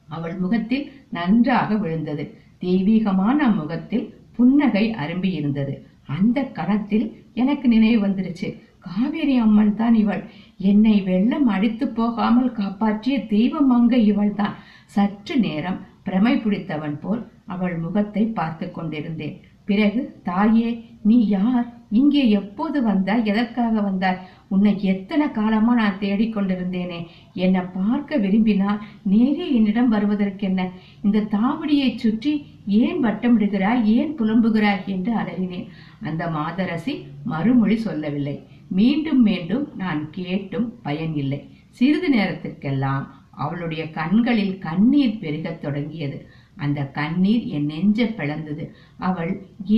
அவள் 0.08 0.37
முகத்தில் 0.37 0.87
நன்றாக 1.11 1.76
விழுந்தது. 1.82 2.25
தெய்வீகமான 2.58 3.49
முகத்தில் 3.58 4.06
புன்னகை 4.37 4.84
அரும்பி 5.02 5.30
இருந்தது 5.40 5.75
அந்த 6.08 6.38
கணத்தில் 6.58 7.06
எனக்கு 7.34 7.68
நினைவு 7.68 7.99
வந்துருச்சு 8.06 8.49
காவேரி 8.80 9.37
அம்மன் 9.37 9.75
தான் 9.75 9.94
இவள். 9.94 10.23
என்னை 10.70 10.96
வெள்ளம் 11.02 11.46
அடித்து 11.46 11.88
போகாமல் 11.88 12.52
காப்பாற்றிய 12.52 13.16
தெய்வம் 13.26 13.70
அங்க 13.70 13.96
இவள் 14.11 14.34
தான் 14.34 14.54
சற்று 14.87 15.37
நேரம் 15.37 15.78
பிரமை 16.02 16.34
பிடித்தவன் 16.37 16.99
போல் 17.00 17.23
அவள் 17.46 17.76
முகத்தை 17.78 18.25
பார்த்து 18.26 18.66
கொண்டிருந்தேன். 18.70 19.37
பிறகு 19.64 20.00
தாயே 20.23 20.70
நீ 21.04 21.16
யார்? 21.28 21.66
இங்கே 21.90 22.30
எப்போது 22.30 22.82
வந்தாய்? 22.82 23.25
எதற்காக 23.25 23.80
வந்தாய்? 23.80 24.20
உன்னை 24.49 24.73
எத்தனை 24.82 25.30
காலமா 25.30 25.75
நான் 25.75 25.99
தேடிக்கொண்டிருந்தேனே 26.00 27.06
என்னை 27.34 27.61
பார்க்க 27.61 28.16
விரும்பினால் 28.16 28.80
நேரே 29.02 29.54
என்னிடம் 29.54 29.92
வருவதற்கென்ன? 29.92 30.70
இந்த 31.02 31.18
தாவடியை 31.20 31.96
சுற்றி 31.96 32.32
ஏன் 32.66 33.04
வட்டமிடுகிறாய்? 33.04 33.84
ஏன் 33.84 34.16
புலம்புகிறாய்? 34.18 34.84
என்று 34.87 35.12
அலறினேன். 35.14 35.68
அந்த 36.02 36.30
மாதரசி 36.30 37.06
மறுமொழி 37.25 37.76
சொல்லவில்லை. 37.76 38.37
மீண்டும் 38.68 39.23
மீண்டும் 39.23 39.68
நான் 39.76 40.11
கேட்டும் 40.11 40.68
பயன் 40.82 41.16
இல்லை. 41.16 41.40
சிறிது 41.70 42.08
நேரத்திற்கெல்லாம் 42.08 43.04
அவளுடைய 43.30 43.90
கண்களில் 43.90 44.58
கண்ணீர் 44.58 45.18
பெருகத் 45.18 45.61
தொடங்கியது. 45.61 46.18
அந்த 46.56 46.80
கண்ணீர் 46.99 47.44
என் 47.46 47.64
நெஞ்ச 47.64 48.06
பிளந்தது. 48.18 48.64
அவள் 48.99 49.32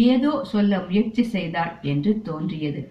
ஏதோ 0.06 0.32
சொல்ல 0.44 0.80
முயற்சி 0.88 1.22
செய்தாள் 1.22 1.74
என்று 1.82 2.22
தோன்றியது. 2.22 2.82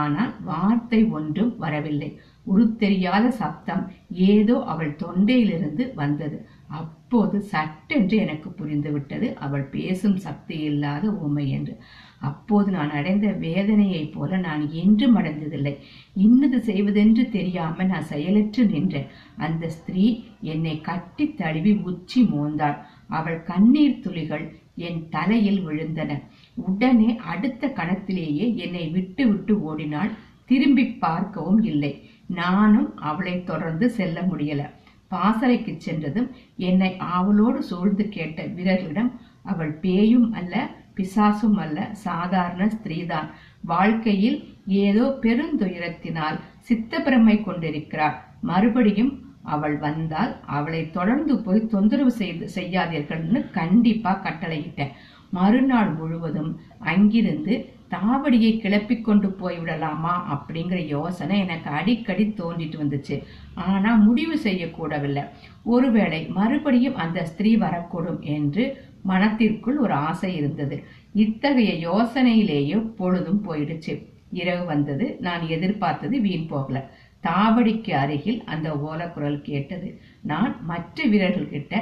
ஆனால் 0.00 0.32
வார்த்தை 0.44 1.00
ஒன்றும் 1.10 1.52
வரவில்லை. 1.58 2.10
உருத்தெரியாத 2.46 3.26
சப்தம் 3.28 3.84
ஏதோ 4.30 4.56
அவள் 4.64 4.98
தொண்டையிலிருந்து 5.02 5.84
வந்தது. 5.94 6.38
அப்போது 6.68 7.36
சட்டென்று 7.42 8.16
எனக்கு 8.16 8.48
புரிந்துவிட்டது. 8.50 9.26
அவள் 9.36 9.64
பேசும் 9.70 10.16
சக்தி 10.16 10.56
இல்லாத 10.60 11.04
ஊமை 11.10 11.44
என்று. 11.50 11.74
அப்போது 12.20 12.68
நான் 12.70 12.90
அடைந்த 12.90 13.26
வேதனையைப் 13.26 14.12
போல 14.14 14.36
நான் 14.38 14.62
என்றும் 14.72 15.16
அடைந்ததில்லை. 15.16 15.74
இன்னது 16.16 16.58
செய்வதென்று 16.60 17.24
தெரியாமல் 17.28 17.86
நான் 17.86 18.10
செயலற்று 18.12 18.66
நின்றேன். 18.66 19.10
அந்த 19.36 19.68
ஸ்திரீ 19.68 20.06
என்னை 20.40 20.80
கட்டி 20.80 21.26
தழுவி 21.34 21.74
உச்சி 21.84 22.22
மோந்தாள். 22.22 22.78
அவள் 23.08 23.42
கண்ணீர் 23.42 24.00
துளிகள் 24.00 24.56
என் 24.74 25.08
தலையில் 25.08 25.68
விழுந்தன. 25.68 26.22
உடனே 26.54 27.16
அடுத்த 27.16 27.66
கணத்திலேயே 27.66 28.54
என்னை 28.54 28.88
விட்டு 28.88 29.28
விட்டு 29.28 29.62
ஓடினாள். 29.62 30.10
திரும்பி 30.44 30.86
பார்க்கவும் 30.86 31.62
இல்லை. 31.62 32.08
நானும் 32.26 32.96
அவளை 32.96 33.44
தொடர்ந்து 33.44 33.90
செல்ல 33.90 34.20
முடியல. 34.20 34.70
பாசறைக்கு 35.08 35.74
சென்றதும் 35.78 36.30
என்னை 36.56 36.96
ஆவலோடு 36.98 37.62
சூழ்ந்து 37.62 38.08
கேட்ட 38.08 38.46
வீரர்களிடம் 38.46 39.12
அவள் 39.42 39.72
பேயும் 39.72 40.32
அல்ல 40.32 40.70
பிசாசும் 40.96 41.56
அல்ல 41.56 41.88
சாதாரண 41.92 42.66
ஸ்திரீதான். 42.66 43.28
வாழ்க்கையில் 43.60 44.48
ஏதோ 44.66 45.18
பெருந்துயரத்தினால் 45.22 46.40
சித்தப்பிரமை 46.68 47.44
கொண்டிருக்கிறாள் 47.44 48.14
மறுபடியும் 48.40 49.23
அவள் 49.44 49.76
வந்தால் 49.76 50.36
அவளை 50.46 50.90
தொடர்ந்து 50.90 51.38
போய் 51.38 51.66
தொந்தரவு 51.66 52.10
செய்து 52.10 52.48
செய்யாதீர்கள்னு 52.54 53.50
கண்டிப்பா 53.50 54.20
கட்டளையிட்டேன். 54.22 54.92
மறுநாள் 55.30 55.90
முழுவதும் 55.90 56.60
அங்கிருந்து 56.78 57.54
தாவடியை 57.90 58.60
கிளப்பி 58.60 59.00
கொண்டு 59.00 59.36
போய்விடலாமா 59.40 60.14
அப்படிங்கிற 60.34 60.86
யோசனை 60.86 61.40
எனக்கு 61.40 61.70
அடிக்கடி 61.70 62.34
தோன்றிட்டு 62.36 62.78
வந்துச்சு. 62.82 63.22
ஆனா 63.54 63.94
முடிவு 63.94 64.36
செய்யக்கூடவில்லை. 64.42 65.24
ஒருவேளை 65.64 66.26
மறுபடியும் 66.26 66.96
அந்த 66.96 67.24
ஸ்திரீ 67.24 67.56
வரக்கூடும் 67.56 68.20
என்று 68.20 68.64
மனத்திற்குள் 69.02 69.78
ஒரு 69.78 69.92
ஆசை 69.92 70.36
இருந்தது. 70.36 70.84
இத்தகைய 71.12 71.72
யோசனையிலேயே 71.90 72.78
பொழுதும் 72.96 73.42
போயிடுச்சு. 73.48 73.94
இரவு 74.32 74.64
வந்தது. 74.64 75.16
நான் 75.20 75.48
எதிர்பார்த்தது 75.48 76.20
வீண் 76.20 76.46
போகல. 76.46 76.90
தாவடிக்கு 77.26 77.92
அருகில் 78.02 78.40
அந்த 78.52 78.68
ஓலக்குரல் 78.88 79.40
கேட்டது. 79.42 79.88
நான் 80.30 80.52
மற்ற 80.70 81.06
வீரர்கள்கிட்ட 81.12 81.74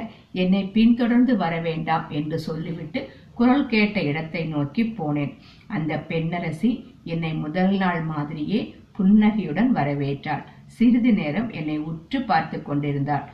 என்னை 0.43 0.61
பின்தொடர்ந்து 0.75 1.33
வர 1.43 1.53
வேண்டாம் 1.59 2.05
என்று 2.19 2.39
சொல்லிவிட்டு 2.39 3.01
குரல் 3.33 3.65
கேட்ட 3.65 3.97
இடத்தை 4.01 4.43
நோக்கி 4.45 4.83
போனேன். 4.97 5.33
அந்த 5.67 5.93
பெண்ணரசி 6.09 6.71
என்னை 7.13 7.31
முதல் 7.43 7.75
நாள் 7.77 8.01
மாதிரியே 8.03 8.61
புன்னகையுடன் 8.97 9.71
வரவேற்றாள். 9.75 10.43
சிறிது 10.75 11.11
நேரம் 11.13 11.49
என்னை 11.59 11.77
உற்று 11.89 12.19
பார்த்து 12.21 12.57
கொண்டிருந்தாள். 12.61 13.25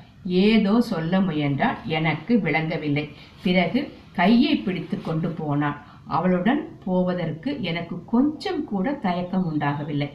ஏதோ 0.45 0.73
சொல்ல 0.91 1.19
முயன்றால் 1.21 1.77
எனக்கு 1.97 2.33
விளங்கவில்லை. 2.41 3.05
பிறகு 3.43 3.81
கையை 4.13 4.55
பிடித்து 4.55 4.97
கொண்டு 5.01 5.29
போனாள். 5.29 5.77
அவளுடன் 6.17 6.61
போவதற்கு 6.85 7.49
எனக்கு 7.61 7.95
கொஞ்சம் 8.05 8.61
கூட 8.65 8.93
தயக்கம் 9.05 9.45
உண்டாகவில்லை. 9.45 10.09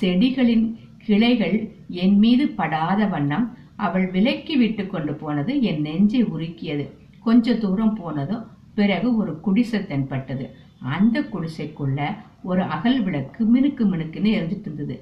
செடிகளின் 0.00 0.66
கிளைகள் 1.10 1.56
என் 2.02 2.16
மீது 2.18 2.44
படாத 2.58 3.06
வண்ணம் 3.06 3.46
அவள் 3.86 4.06
விலக்கி 4.10 4.54
விட்டு 4.56 4.86
கொண்டு 4.86 5.12
போனது 5.14 5.52
என் 5.62 5.80
நெஞ்சை 5.80 6.20
உருக்கியது. 6.24 6.84
கொஞ்ச 7.20 7.54
தூரம் 7.54 7.94
போனதும் 7.94 8.44
பிறகு 8.74 9.08
ஒரு 9.16 9.32
குடிசை 9.40 9.78
தென்பட்டது. 9.86 10.44
அந்த 10.96 11.16
குடிசைக்குள்ள 11.32 12.00
ஒரு 12.42 12.62
அகல் 12.74 13.00
விளக்கு 13.02 13.40
மினுக்கு 13.54 13.84
மினுக்குன்னு 13.92 14.30
எரிஞ்சிட்டு 14.36 14.68
இருந்தது. 14.68 14.94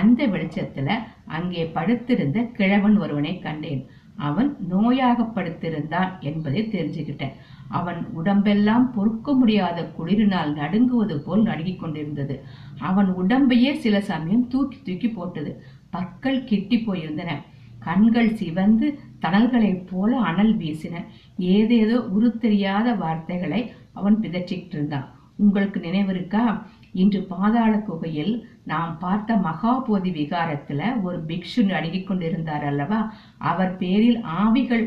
அந்த 0.00 0.26
வெளிச்சத்துல 0.26 0.88
அங்கே 1.36 1.64
படுத்திருந்த 1.76 2.40
கிழவன் 2.58 2.96
ஒருவனை 2.98 3.32
கண்டேன். 3.38 3.82
அவன் 4.16 4.56
நோயாகப்படுத்திருந்தான் 4.70 6.20
என்பதை 6.20 6.62
தெரிஞ்சுக்கிட்டேன் 6.62 7.34
அவன் 7.68 8.06
உடம்பெல்லாம் 8.12 8.92
பொறுக்க 8.92 9.34
முடியாத 9.34 9.92
குளிரினால் 9.98 10.52
நடுங்குவது 10.54 11.16
போல் 11.16 11.42
நடுங்கிக் 11.42 11.78
கொண்டிருந்தது. 11.78 12.44
அவன் 12.78 13.14
உடம்பையே 13.14 13.74
சில 13.74 14.00
சமயம் 14.00 14.48
தூக்கி 14.48 14.78
தூக்கி 14.82 15.08
போட்டது. 15.08 15.62
பற்கள் 15.90 16.44
கிட்டி 16.44 16.76
போயிருந்தன. 16.76 17.30
கண்கள் 17.78 18.34
சிவந்து 18.34 18.98
தணல்களைப் 19.18 19.86
போல 19.90 20.18
அனல் 20.18 20.56
வீசின. 20.56 21.04
ஏதேதோ 21.36 21.98
உருத்தெரியாத 21.98 22.96
வார்த்தைகளை 22.96 23.72
அவன் 23.92 24.20
பிதற்றிக்கிட்டு 24.20 24.76
இருந்தான் 24.78 25.14
உங்களுக்கு 25.36 25.80
நினைவிருக்கா 25.80 26.62
இன்று 26.94 27.20
பாதாள 27.22 27.78
குகையில் 27.78 28.46
நாம் 28.64 28.98
பார்த்த 28.98 29.34
மகாபோதி 29.34 30.10
விகாரத்துல 30.20 31.02
ஒரு 31.02 31.18
பிக்ஷு 31.26 31.62
அடுக்கிக் 31.72 32.06
கொண்டிருந்தார் 32.06 32.64
அல்லவா? 32.64 33.14
அவர் 33.38 33.76
பேரில் 33.76 34.20
ஆவிகள் 34.22 34.84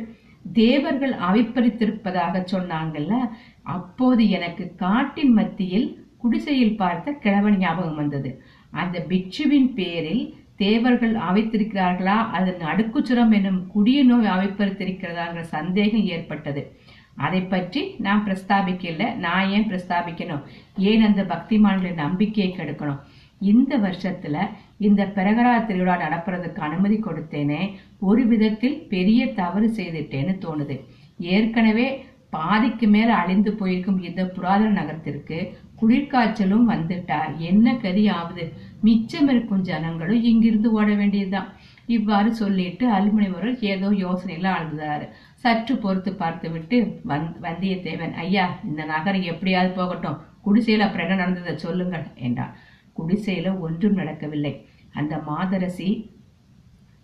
தேவர்கள் 0.53 1.13
ஆவிப்பறித்திருப்பதாக 1.13 2.43
சொன்னாங்கல்ல? 2.51 3.13
அப்போது 3.63 4.29
எனக்கு 4.29 4.75
காட்டின் 4.75 5.33
மத்தியில் 5.33 5.87
குடிசையில் 6.17 6.75
பார்த்த 6.75 7.11
கிழவன் 7.11 7.57
ஞாபகம் 7.57 7.95
வந்தது. 7.95 8.43
அந்த 8.71 9.05
பிக்ஷுவின் 9.09 9.73
பேரில் 9.73 10.37
தேவர்கள் 10.55 11.15
ஆவித்திருக்கிறார்களா 11.15 12.17
அதன் 12.37 12.61
அடுக்குச்சுரம் 12.61 13.33
என்னும் 13.33 13.59
குடிய 13.75 14.03
நோய் 14.03 14.27
ஆவிப்பறித்திருக்கிறதாங்கிற 14.27 15.41
சந்தேகம் 15.41 16.05
ஏற்பட்டது. 16.05 16.61
அதை 17.25 17.41
பற்றி 17.53 17.81
நான் 18.05 18.23
பிரஸ்தாபிக்கல 18.25 19.05
நான் 19.25 19.49
ஏன் 19.55 19.69
பிரஸ்தாபிக்கணும்? 19.69 20.43
ஏன் 20.89 21.05
அந்த 21.07 21.21
பக்திமான்களின் 21.33 22.03
நம்பிக்கையை 22.05 22.49
கெடுக்கணும்? 22.53 22.99
இந்த 23.51 23.73
வருஷத்துல 23.85 24.35
இந்த 24.87 25.01
பிரகரா 25.15 25.53
திருவிழா 25.65 25.95
நடப்புறதுக்கு 26.05 26.61
அனுமதி 26.67 26.97
கொடுத்தேனே 26.99 27.61
ஒரு 28.09 28.23
விதத்தில் 28.31 28.77
பெரிய 28.93 29.21
தவறு 29.41 29.67
செய்துட்டேன்னு 29.77 30.35
தோணுது. 30.45 30.77
ஏற்கனவே 31.35 31.87
பாதிக்கு 32.35 32.87
மேல 32.95 33.09
அழிந்து 33.21 33.51
போயிருக்கும் 33.59 33.99
இந்த 34.07 34.21
புராதன 34.35 34.71
நகரத்திற்கு 34.79 35.37
குளிர்காய்ச்சலும் 35.81 36.65
வந்துட்டா 36.71 37.19
என்ன 37.49 37.75
கதி 37.83 38.03
ஆகுது 38.17 38.45
மிச்சம் 38.87 39.29
இருக்கும் 39.33 39.65
ஜனங்களும் 39.69 40.25
இங்கிருந்து 40.29 40.69
ஓட 40.79 40.89
வேண்டியதுதான். 41.01 41.49
இவ்வாறு 41.95 42.29
சொல்லிட்டு 42.41 42.85
அலுமினியவர்கள் 42.95 43.57
ஏதோ 43.73 43.89
யோசனையில 44.05 44.47
ஆழ்ந்தாரு 44.55 45.05
சற்று 45.43 45.73
பொறுத்து 45.75 46.11
பார்த்துவிட்டு 46.13 46.77
வந் 47.07 47.27
வந்தியத்தேவன் 47.45 48.13
ஐயா 48.23 48.45
இந்த 48.63 48.81
நகரம் 48.83 49.27
எப்படியாவது 49.31 49.71
போகட்டும். 49.71 50.17
குடிசையில 50.45 50.85
அப்புறம் 50.85 51.05
என்ன 51.05 51.19
நடந்ததை 51.21 51.53
சொல்லுங்கள் 51.57 52.05
என்றான். 52.15 52.53
குடிசையில 52.97 53.59
ஒன்றும் 53.59 53.93
நடக்கவில்லை. 53.93 54.53
அந்த 54.93 55.15
மாதரசி 55.17 55.89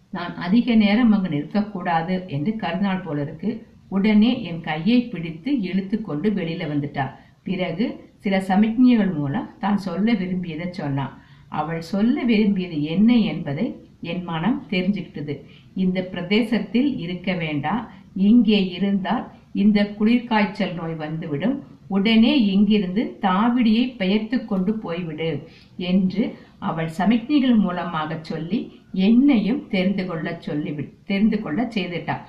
நான் 0.09 0.33
அதிக 0.35 0.75
நேரம் 0.75 1.11
அங்கு 1.11 1.29
நிற்கக்கூடாது 1.29 2.15
என்று 2.27 2.55
கருநாள் 2.55 3.01
போல 3.01 3.21
இருக்கு. 3.21 3.51
உடனே 3.89 4.31
என் 4.43 4.61
கையை 4.61 4.99
பிடித்து 5.03 5.49
இழுத்து 5.61 6.01
கொண்டு 6.01 6.29
வெளியில 6.29 6.63
வந்துட்டா. 6.73 7.05
பிறகு 7.43 7.85
சில 8.19 8.35
சமிக்ஞைகள் 8.47 9.13
மூலம் 9.13 9.49
தான் 9.59 9.77
சொல்ல 9.77 10.13
விரும்பியதை 10.13 10.67
சொன்னான். 10.71 11.13
அவள் 11.49 11.81
சொல்ல 11.93 12.15
விரும்பியது 12.23 12.77
என்ன 12.83 13.15
என்பதை 13.31 13.65
என் 14.01 14.23
மனம் 14.23 14.57
தெரிஞ்சுக்கிட்டது. 14.69 15.33
இந்த 15.73 15.99
பிரதேசத்தில் 16.01 16.89
இருக்க 16.97 17.33
வேண்டாம் 17.33 17.83
இங்கே 18.27 18.59
இருந்தால் 18.77 19.25
இந்த 19.63 19.79
குளிர்காய்ச்சல் 19.97 20.75
நோய் 20.79 20.95
வந்துவிடும். 21.03 21.55
உடனே 21.87 22.33
இங்கிருந்து 22.53 23.03
தாவிடியை 23.25 23.83
பெயர்த்து 23.99 24.37
கொண்டு 24.45 24.71
போய்விடு 24.83 25.31
என்று 25.91 26.23
அவள் 26.69 26.89
சமிக்ஞைகள் 26.99 27.57
மூலமாக 27.65 28.17
சொல்லி 28.21 28.59
என்னையும் 29.07 29.61
தெரிந்து 29.73 30.03
கொள்ள 30.05 30.27
சொல்லி 30.39 30.71
தெரிந்து 31.05 31.37
கொள்ள 31.43 31.59
செய்துட்டாள் 31.75 32.23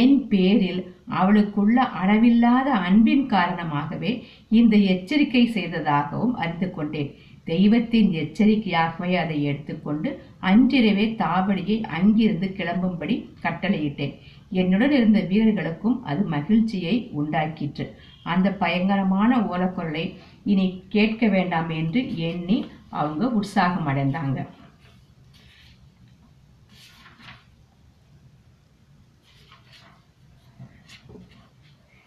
என் 0.00 0.16
பேரில் 0.28 0.80
அவளுக்குள்ள 1.20 1.76
அளவில்லாத 2.00 2.68
அன்பின் 2.86 3.26
காரணமாகவே 3.26 4.12
இந்த 4.60 4.76
எச்சரிக்கை 4.94 5.44
செய்ததாகவும் 5.56 6.34
அறிந்து 6.34 6.68
கொண்டேன். 6.70 7.10
தெய்வத்தின் 7.44 8.10
எச்சரிக்கையாகவே 8.22 9.12
அதை 9.22 9.38
எடுத்துக்கொண்டு 9.50 10.10
அன்றிரவே 10.50 11.06
தாவடியை 11.22 11.78
அங்கிருந்து 11.98 12.48
கிளம்பும்படி 12.58 13.16
கட்டளையிட்டேன். 13.42 14.14
என்னுடன் 14.52 14.92
இருந்த 14.92 15.20
வீரர்களுக்கும் 15.20 15.98
அது 16.04 16.22
மகிழ்ச்சியை 16.24 16.94
உண்டாக்கிற்று. 17.20 17.86
அந்த 18.22 18.48
பயங்கரமான 18.52 19.38
ஓலக்குரலை 19.38 20.04
இனி 20.44 20.66
கேட்க 20.88 21.28
வேண்டாம் 21.28 21.68
என்று 21.68 22.00
எண்ணி 22.16 22.58
அவங்க 22.88 23.28
உற்சாகம் 23.30 23.88
அடைந்தாங்க 23.88 24.46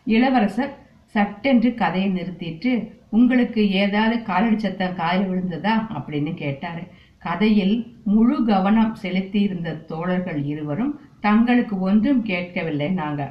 இளவரசர் 0.07 0.73
சட்டென்று 1.13 1.73
கதையை 1.73 2.09
நிறுத்திட்டு 2.11 2.71
உங்களுக்கு 3.09 3.61
ஏதாவது 3.71 4.15
காலடி 4.23 4.57
சத்தம் 4.59 4.95
காலில் 4.95 5.29
விழுந்ததா? 5.29 5.73
அப்படின்னு 5.97 6.33
கேட்டாரு. 6.33 6.83
கதையில் 7.17 7.75
முழு 8.03 8.45
கவனம் 8.45 8.95
செலுத்தி 8.95 9.39
இருந்த 9.41 9.69
தோழர்கள் 9.73 10.43
இருவரும் 10.43 10.93
தங்களுக்கு 11.23 11.75
ஒன்றும் 11.79 12.21
கேட்கவில்லை 12.23 12.89
நாங்க 13.01 13.21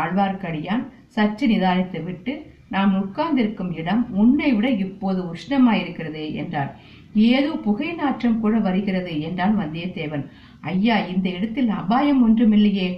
ஆழ்வார்க்கடியான் 0.00 0.84
சற்று 1.06 1.44
நிதானித்து 1.46 2.00
விட்டு 2.04 2.32
நாம் 2.74 2.92
உட்கார்ந்திருக்கும் 3.02 3.70
இடம் 3.72 4.02
உன்னை 4.12 4.48
விட 4.54 4.68
இப்போது 4.84 5.20
உஷ்ணமாயிருக்கிறதே 5.32 6.26
என்றார். 6.34 6.72
ஏதோ 7.34 7.50
புகை 7.66 7.90
நாற்றம் 7.92 8.40
கூட 8.40 8.54
வருகிறது 8.58 9.12
என்றான் 9.20 9.54
வந்தியத்தேவன். 9.60 10.24
ஐயா 10.72 10.96
இந்த 11.12 11.26
இடத்தில் 11.30 11.70
அபாயம் 11.80 12.20
ஒன்றுமில்லையே 12.26 12.88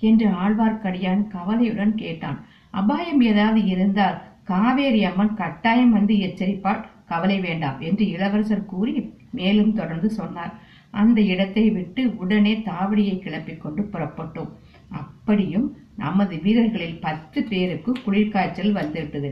என்று 0.00 0.26
ஆழ்வார்க்கடியான் 0.42 1.22
கவலையுடன் 1.28 1.94
கேட்டான். 1.94 2.38
அபாயம் 2.70 3.22
ஏதாவது 3.30 3.62
இருந்தால் 3.66 4.18
காவேரி 4.44 5.00
அம்மன் 5.04 5.34
கட்டாயம் 5.34 5.92
வந்து 5.92 6.14
எச்சரிப்பாள் 6.26 6.84
கவலை 7.06 7.38
வேண்டாம் 7.40 7.78
என்று 7.80 8.04
இளவரசர் 8.08 8.70
கூறி 8.72 8.92
மேலும் 9.30 9.72
தொடர்ந்து 9.72 10.08
சொன்னார். 10.10 10.52
அந்த 10.90 11.20
இடத்தை 11.20 11.70
விட்டு 11.70 12.16
உடனே 12.16 12.62
தாவடியை 12.66 13.18
கிளப்பிக் 13.18 13.60
கொண்டு 13.60 13.82
புறப்பட்டோம். 13.82 14.50
அப்படியும் 14.88 15.76
நமது 15.96 16.40
வீரர்களில் 16.42 16.98
பத்து 16.98 17.42
பேருக்கு 17.44 17.92
குளிர்காய்ச்சல் 18.04 18.72
வந்துவிட்டது. 18.72 19.30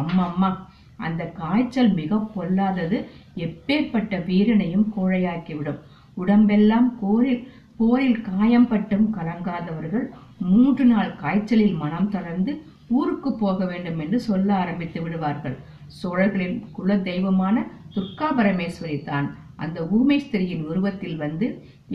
அம்மம்மா 0.00 0.50
அந்த 0.96 1.24
காய்ச்சல் 1.24 1.92
மிக 1.92 2.18
பொல்லாதது 2.18 3.08
எப்பேற்பட்ட 3.36 4.24
வீரனையும் 4.24 4.86
கோழையாக்கிவிடும். 4.96 5.80
உடம்பெல்லாம் 6.14 6.98
கோரில் 7.00 7.48
போரில் 7.76 8.20
காயம் 8.20 8.68
பட்டும் 8.68 9.06
கலங்காதவர்கள் 9.14 10.06
மூன்று 10.38 10.84
நாள் 10.84 11.16
காய்ச்சலில் 11.16 11.72
மனம் 11.72 12.08
தளர்ந்து 12.08 12.52
ஊருக்கு 12.88 13.34
போக 13.34 13.64
வேண்டும் 13.64 13.98
என்று 13.98 14.20
சொல்ல 14.20 14.54
ஆரம்பித்து 14.54 15.02
விடுவார்கள். 15.02 15.56
சோழர்களின் 15.86 16.64
குல 16.72 16.96
தெய்வமான 16.96 17.66
துர்கா 17.94 18.28
பரமேஸ்வரி 18.38 19.02
தான். 19.02 19.28
அந்த 19.62 19.78
ஊமேஸ்திரியின் 19.96 20.66
உருவத்தில் 20.70 21.16
வந்து 21.16 21.46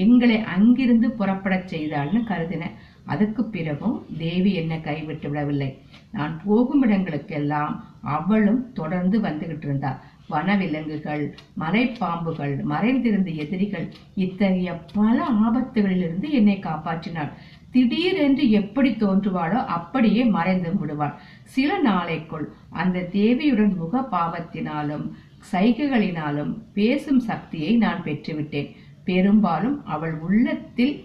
எங்களை 0.04 0.38
அங்கிருந்து 0.56 1.08
புறப்படச் 1.20 1.70
செய்தாள்னு 1.74 2.22
கருதினேன் 2.32 2.76
அதுக்கு 3.12 3.42
பிறகும் 3.56 3.98
தேவி 4.18 4.52
என்னை 4.62 4.78
கைவிட்டு 4.82 5.28
விடவில்லை. 5.30 5.70
நான் 6.18 6.36
போகும் 6.46 6.84
இடங்களுக்கெல்லாம் 6.86 7.74
அவளும் 8.16 8.62
தொடர்ந்து 8.74 9.18
வந்துகிட்டு 9.20 9.68
இருந்தாள் 9.68 10.02
வனவிலங்குகள் 10.30 11.24
மலைப்பாம்புகள் 11.60 12.54
மறைந்திருந்த 12.72 13.30
எதிரிகள் 13.44 13.86
இத்தகைய 14.24 14.72
பல 14.94 15.18
ஆபத்துகளிலிருந்து 15.46 16.30
என்னை 16.40 16.58
காப்பாற்றினாள். 16.60 17.32
திடீரென்று 17.74 18.44
எப்படி 18.60 18.92
தோன்றுவாளோ 19.04 19.60
அப்படியே 19.78 20.24
மறைந்து 20.38 20.70
விடுவாள். 20.80 21.16
சில 21.56 21.78
நாளைக்குள் 21.82 22.46
அந்த 22.82 23.08
தேவியுடன் 23.18 23.74
முக 23.82 24.04
பாவத்தினாலும் 24.16 25.06
சைகைகளினாலும் 25.52 26.54
பேசும் 26.78 27.22
சக்தியை 27.30 27.72
நான் 27.84 28.02
பெற்றுவிட்டேன். 28.08 28.70
பெரும்பாலும் 29.10 29.78
அவள் 29.96 30.16
உள்ளத்தில் 30.28 30.96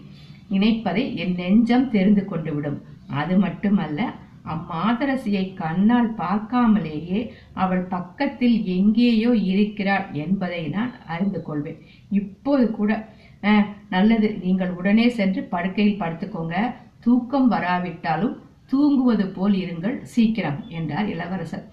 இணைப்பதை 0.57 1.05
என் 1.23 1.37
நெஞ்சம் 1.41 1.91
தெரிந்து 1.95 2.23
கொண்டு 2.31 2.53
விடும். 2.55 2.79
அது 3.21 3.35
மட்டுமல்ல 3.45 4.01
அம்மாதரசியை 4.53 5.43
கண்ணால் 5.61 6.11
பார்க்காமலேயே 6.21 7.21
அவள் 7.63 7.83
பக்கத்தில் 7.95 8.57
எங்கேயோ 8.77 9.31
இருக்கிறாள் 9.53 10.07
என்பதை 10.25 10.63
நான் 10.77 10.93
அறிந்து 11.15 11.41
கொள்வேன். 11.49 11.81
இப்போது 12.21 12.65
கூட 12.79 12.91
நல்லது 13.95 14.29
நீங்கள் 14.45 14.73
உடனே 14.79 15.07
சென்று 15.19 15.43
படுக்கையில் 15.53 16.01
படுத்துக்கோங்க. 16.01 16.57
தூக்கம் 17.05 17.49
வராவிட்டாலும் 17.53 18.35
தூங்குவது 18.73 19.27
போல் 19.37 19.55
இருங்கள். 19.63 19.97
சீக்கிரம் 20.15 20.59
என்றார் 20.79 21.09
இளவரசர். 21.15 21.65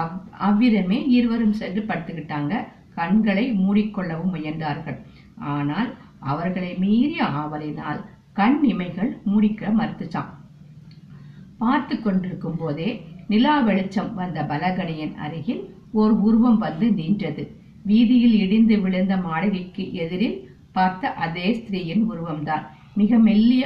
அவ் 0.00 0.14
அவ்விதமே 0.46 0.98
இருவரும் 1.16 1.58
சென்று 1.60 1.82
படுத்துக்கிட்டாங்க 1.88 2.54
கண்களை 2.98 3.44
மூடிக்கொள்ளவும் 3.62 4.32
முயன்றார்கள். 4.34 4.98
ஆனால் 5.54 5.90
அவர்களை 6.32 6.70
மீறிய 6.82 7.22
ஆவலினால் 7.42 8.00
கண் 8.38 8.60
இமைகள் 8.72 9.10
மூடிக்க 9.30 9.70
மறுத்துச்சான் 9.78 10.30
பார்த்து 11.62 11.94
கொண்டிருக்கும் 11.96 12.58
போதே 12.60 12.88
நிலா 13.32 13.54
வெளிச்சம் 13.66 14.12
வந்த 14.20 14.38
பலகணியின் 14.52 15.14
அருகில் 15.24 15.62
ஓர் 16.00 16.14
உருவம் 16.26 16.60
வந்து 16.66 16.86
நின்றது. 17.00 17.42
வீதியில் 17.90 18.36
இடிந்து 18.44 18.76
விழுந்த 18.84 19.14
மாளிகைக்கு 19.26 19.84
எதிரில் 20.02 20.38
பார்த்த 20.76 21.12
அதே 21.24 21.46
ஸ்திரீயின் 21.58 22.04
உருவம்தான். 22.12 22.64
மிக 23.00 23.18
மெல்லிய 23.26 23.64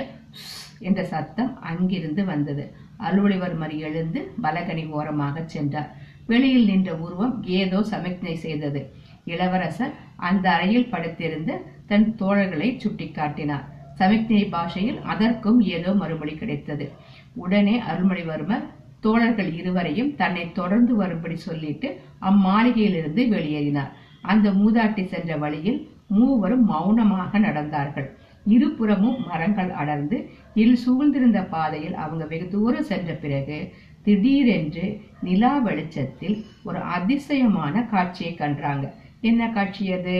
என்ற 0.88 1.00
சத்தம் 1.12 1.52
அங்கிருந்து 1.70 2.22
வந்தது. 2.32 2.64
அலுவலிவர்மர் 3.06 3.74
எழுந்து 3.86 4.20
பலகணி 4.44 4.84
ஓரமாக 4.98 5.44
சென்றார். 5.54 5.90
வெளியில் 6.30 6.68
நின்ற 6.70 6.90
உருவம் 7.04 7.34
ஏதோ 7.60 7.78
சமிக்ஞை 7.92 8.34
செய்தது. 8.44 8.80
இளவரசர் 9.24 9.94
அந்த 10.28 10.46
அறையில் 10.54 10.90
படுத்திருந்த 10.92 11.52
தன் 11.90 12.06
தோழர்களை 12.20 12.68
சுட்டிக்காட்டினார் 12.82 13.66
சமிக்ஞை 13.94 14.44
பாஷையில் 14.54 14.98
அதற்கும் 15.12 15.60
ஏதோ 15.76 15.90
மறுமொழி 15.92 16.34
கிடைத்தது. 16.34 16.86
உடனே 17.34 17.76
அருள்மொழிவர்மர் 17.90 18.66
தோழர்கள் 19.00 19.50
இருவரையும் 19.60 20.14
தன்னை 20.14 20.44
தொடர்ந்து 20.52 20.92
வரும்படி 20.96 21.36
சொல்லிட்டு 21.48 21.88
அம்மாளிகையிலிருந்து 22.30 23.22
வெளியேறினார். 23.34 23.92
அந்த 24.32 24.46
மூதாட்டி 24.50 25.02
சென்ற 25.06 25.32
வழியில் 25.36 25.80
மூவரும் 26.18 26.64
மௌனமாக 26.64 27.38
நடந்தார்கள். 27.38 28.08
இருபுறமும் 28.54 29.18
மரங்கள் 29.28 29.70
அடர்ந்து 29.80 30.16
இல் 30.62 30.78
சூழ்ந்திருந்த 30.84 31.40
பாதையில் 31.54 31.96
அவங்க 32.02 32.24
வெகு 32.24 32.46
தூரம் 32.48 32.88
சென்ற 32.90 33.12
பிறகு 33.22 33.58
திடீரென்று 34.06 34.86
நிலா 35.20 35.52
வெளிச்சத்தில் 35.58 36.36
ஒரு 36.64 36.80
அதிசயமான 36.96 37.84
காட்சியை 37.92 38.32
கண்டாங்க. 38.34 38.84
என்ன 39.20 39.42
காட்சி 39.48 39.84
அது? 39.92 40.18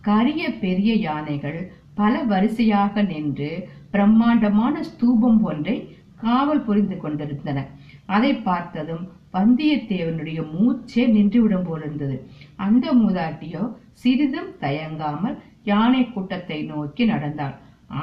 கரிய 0.00 0.42
பெரிய 0.62 0.90
யானைகள் 1.08 1.60
பல 1.94 2.14
வரிசையாக 2.22 3.02
நின்று 3.02 3.50
பிரம்மாண்டமான 3.90 4.74
ஸ்தூபம் 4.82 5.40
ஒன்றை 5.42 5.76
காவல் 6.16 6.64
புரிந்து 6.64 6.96
கொண்டிருந்தன. 6.96 7.58
அதை 8.06 8.32
பார்த்ததும் 8.48 9.04
வந்தியத்தேவனுடைய 9.32 10.40
மூச்சே 10.54 11.02
நின்றுவிடும் 11.16 11.66
போலிருந்தது 11.68 12.16
அந்த 12.66 12.86
மூதாட்டியோ 12.92 13.62
சிறிதும் 14.02 14.50
தயங்காமல் 14.60 15.36
யானை 15.70 16.02
கூட்டத்தை 16.06 16.58
நோக்கி 16.62 17.04
நடந்தாள். 17.04 17.56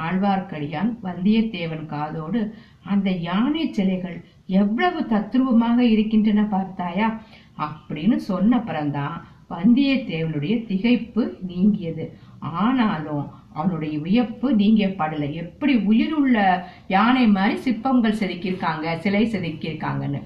ஆழ்வார்க்கடியான் 0.04 0.90
வந்தியத்தேவன் 1.02 1.84
காதோடு 1.86 2.40
அந்த 2.84 3.10
யானை 3.28 3.64
சிலைகள் 3.76 4.16
எவ்வளவு 4.48 5.00
தத்ரூபமாக 5.00 5.78
இருக்கின்றன 5.80 6.42
பார்த்தாயா? 6.44 7.20
அப்படின்னு 7.58 8.16
சொன்ன 8.16 8.58
பிறந்தான் 8.58 9.24
வந்தியத்தேவனுடைய 9.50 10.54
திகைப்பு 10.68 11.38
நீங்கியது. 11.46 12.12
ஆனாலும் 12.40 13.26
அவனுடைய 13.52 13.98
வியப்பு 13.98 14.54
நீங்கப்படலை. 14.56 15.34
எப்படி 15.34 15.74
உயிருள்ள 15.74 16.66
யானை 16.88 17.28
மாதிரி 17.28 17.60
சிற்பங்கள் 17.60 18.12
செதுக்கியிருக்காங்க 18.12 18.98
சிலை 18.98 19.24
செதுக்கியிருக்காங்கன்னு. 19.24 20.22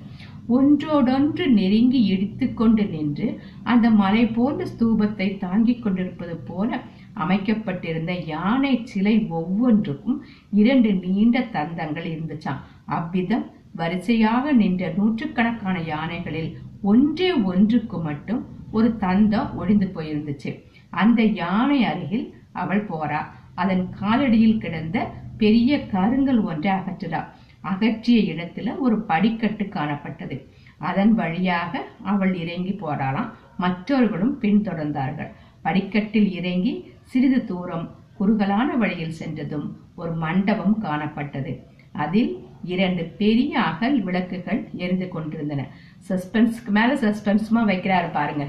ஒன்றோடொன்று 0.47 1.49
நெருங்கி 1.49 2.01
இடித்துக்கொண்டு 2.05 2.89
நின்று 2.89 3.41
அந்த 3.63 3.91
மலை 3.91 4.27
போன்ற 4.27 4.65
ஸ்தூபத்தை 4.65 5.39
தாங்கிக் 5.39 5.83
கொண்டிருப்பது 5.83 6.37
போல 6.37 6.81
அமைக்கப்பட்டிருந்த 7.15 8.13
யானை 8.27 8.81
சிலை 8.85 9.27
ஒவ்வொன்றுக்கும் 9.29 10.23
இரண்டு 10.53 10.93
நீண்ட 10.95 11.39
தந்தங்கள் 11.53 12.05
இருந்துச்சான் 12.05 12.61
அவ்விதம் 12.85 13.47
வரிசையாக 13.75 14.53
நின்ற 14.53 14.93
நூற்றுக்கணக்கான 14.97 15.81
யானைகளில் 15.81 16.59
ஒன்றே 16.83 17.33
ஒன்றுக்கு 17.33 17.99
மட்டும் 17.99 18.47
ஒரு 18.71 18.97
தந்தம் 19.01 19.55
ஒழிந்து 19.55 19.93
போயிருந்துச்சு. 19.95 20.63
அந்த 20.91 21.23
யானை 21.23 21.85
அருகில் 21.85 22.35
அவள் 22.53 22.87
போறா. 22.87 23.27
அதன் 23.55 23.89
காலடியில் 24.01 24.59
கிடந்த 24.59 25.11
பெரிய 25.39 25.87
கருங்கல் 25.87 26.43
ஒன்றை 26.43 26.73
அகற்றுறா. 26.73 27.25
அகற்றிய 27.61 28.35
இடத்துல 28.35 28.79
ஒரு 28.79 29.01
படிக்கட்டு 29.01 29.65
காணப்பட்டது. 29.65 30.47
அதன் 30.79 31.15
வழியாக 31.15 31.85
அவள் 32.03 32.35
இறங்கி 32.35 32.71
போறாளாம். 32.71 33.31
மற்றவர்களும் 33.57 34.39
பின்தொடர்ந்தார்கள். 34.41 35.31
படிக்கட்டில் 35.63 36.33
இறங்கி 36.33 36.93
சிறிது 37.03 37.45
தூரம் 37.45 37.91
குறுகலான 38.15 38.77
வழியில் 38.77 39.19
சென்றதும் 39.21 39.77
ஒரு 39.95 40.13
மண்டபம் 40.13 40.79
காணப்பட்டது. 40.83 41.63
அதில் 41.93 42.49
இரண்டு 42.73 43.03
பெரிய 43.21 43.53
அகல் 43.61 43.97
விளக்குகள் 44.03 44.61
எரிந்து 44.85 45.09
கொண்டிருந்தன. 45.09 45.63
சஸ்பென்ஸ்க்கு 46.09 46.73
மேல 46.79 46.91
சஸ்பென்ஸ்மா 47.05 47.63
வைக்கிறாரு 47.71 48.09
பாருங்க 48.13 48.45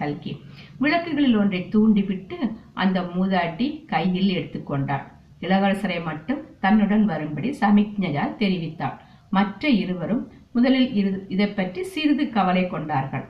கல்கி. 0.00 0.32
விளக்குகளில் 0.84 1.38
ஒன்றை 1.42 1.60
தூண்டிவிட்டு 1.74 2.38
அந்த 2.84 3.00
மூதாட்டி 3.14 3.68
கையில் 3.86 4.30
எடுத்துக்கொண்டார் 4.38 5.04
இளவரசரை 5.40 5.98
மட்டும் 6.02 6.42
தன்னுடன் 6.60 7.04
வரும்படி 7.04 7.48
சமிக்ஞையால் 7.60 8.38
தெரிவித்தாள். 8.42 8.96
மற்ற 9.30 9.68
இருவரும் 9.82 10.22
முதலில் 10.52 10.90
இதை 11.34 11.48
பற்றி 11.48 11.82
சிறிது 11.94 12.24
கவலை 12.36 12.64
கொண்டார்கள். 12.66 13.26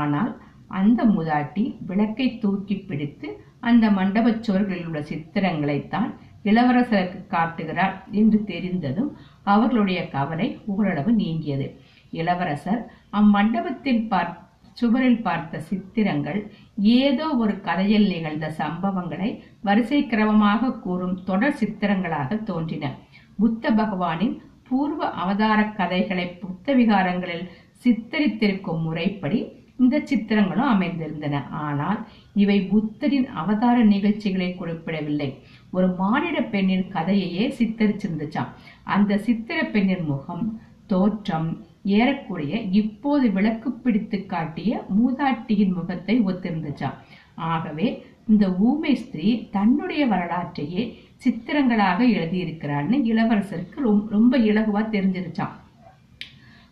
ஆனால் 0.00 0.32
அந்த 0.80 1.00
மூதாட்டி 1.04 1.64
விளக்கை 1.86 2.26
தூக்கி 2.38 2.76
பிடித்து 2.88 3.28
அந்த 3.68 3.84
மண்டபச் 3.90 4.44
சுவர்களில் 4.46 4.86
உள்ள 4.88 5.00
சித்திரங்களைத்தான் 5.10 6.10
இளவரசருக்கு 6.44 7.20
காட்டுகிறார் 7.26 7.96
என்று 8.20 8.38
தெரிந்ததும் 8.50 9.08
அவர்களுடைய 9.42 10.00
கவலை 10.08 10.48
ஓரளவு 10.66 11.12
நீங்கியது. 11.12 11.66
இளவரசர் 12.10 12.82
அம்மண்டபத்தில் 13.12 14.08
பார் 14.08 14.46
சுவரில் 14.72 15.22
பார்த்த 15.22 15.60
சித்திரங்கள் 15.60 16.40
ஏதோ 16.78 17.28
ஒரு 17.30 17.60
கதையில் 17.60 18.06
நிகழ்ந்த 18.06 18.54
சம்பவங்களை 18.58 19.30
வரிசை 19.60 20.00
கிரமமாக 20.02 20.78
கூறும் 20.78 21.16
தொடர் 21.24 21.58
சித்திரங்களாக 21.60 22.42
தோன்றின. 22.42 22.90
புத்த 23.38 23.70
பகவானின் 23.70 24.36
பூர்வ 24.68 25.10
அவதார 25.10 25.60
கதைகளை 25.70 26.26
புத்த 26.26 26.74
விகாரங்களில் 26.74 27.48
சித்தரித்திருக்கும் 27.84 28.82
முறைப்படி 28.82 29.38
இந்த 29.76 30.02
சித்திரங்களும் 30.04 30.72
அமைந்திருந்தன. 30.74 31.48
ஆனால் 31.50 31.98
இவை 32.42 32.58
புத்தரின் 32.70 33.28
அவதார 33.40 33.76
நிகழ்ச்சிகளை 33.94 34.48
குறிப்பிடவில்லை. 34.54 35.30
ஒரு 35.76 35.88
மானிட 36.00 36.38
பெண்ணின் 36.52 36.86
கதையையே 36.94 37.44
சித்தரிச்சிருந்துச்சாம். 37.58 38.52
அந்த 38.96 39.18
சித்திர 39.26 39.58
பெண்ணின் 39.74 40.06
முகம் 40.10 40.44
தோற்றம் 40.92 41.48
ஏறக்குறைய 41.96 42.54
இப்போது 42.80 43.26
விளக்கு 43.36 43.68
பிடித்து 43.72 44.18
காட்டிய 44.32 44.70
மூதாட்டியின் 44.96 45.74
முகத்தை 45.78 46.16
ஒத்திருந்துச்சாம். 46.30 46.96
ஆகவே 47.50 47.88
இந்த 48.30 48.46
ஊமை 48.68 48.92
ஸ்திரீ 49.02 49.28
தன்னுடைய 49.56 50.02
வரலாற்றையே 50.06 50.82
சித்திரங்களாக 51.24 52.00
எழுதியிருக்கிறான்னு 52.16 52.96
இளவரசருக்கு 53.10 53.78
ரொம்ப 53.88 54.06
ரொம்ப 54.16 54.34
இலகுவா 54.50 54.82
தெரிஞ்சிருச்சாம். 54.94 55.54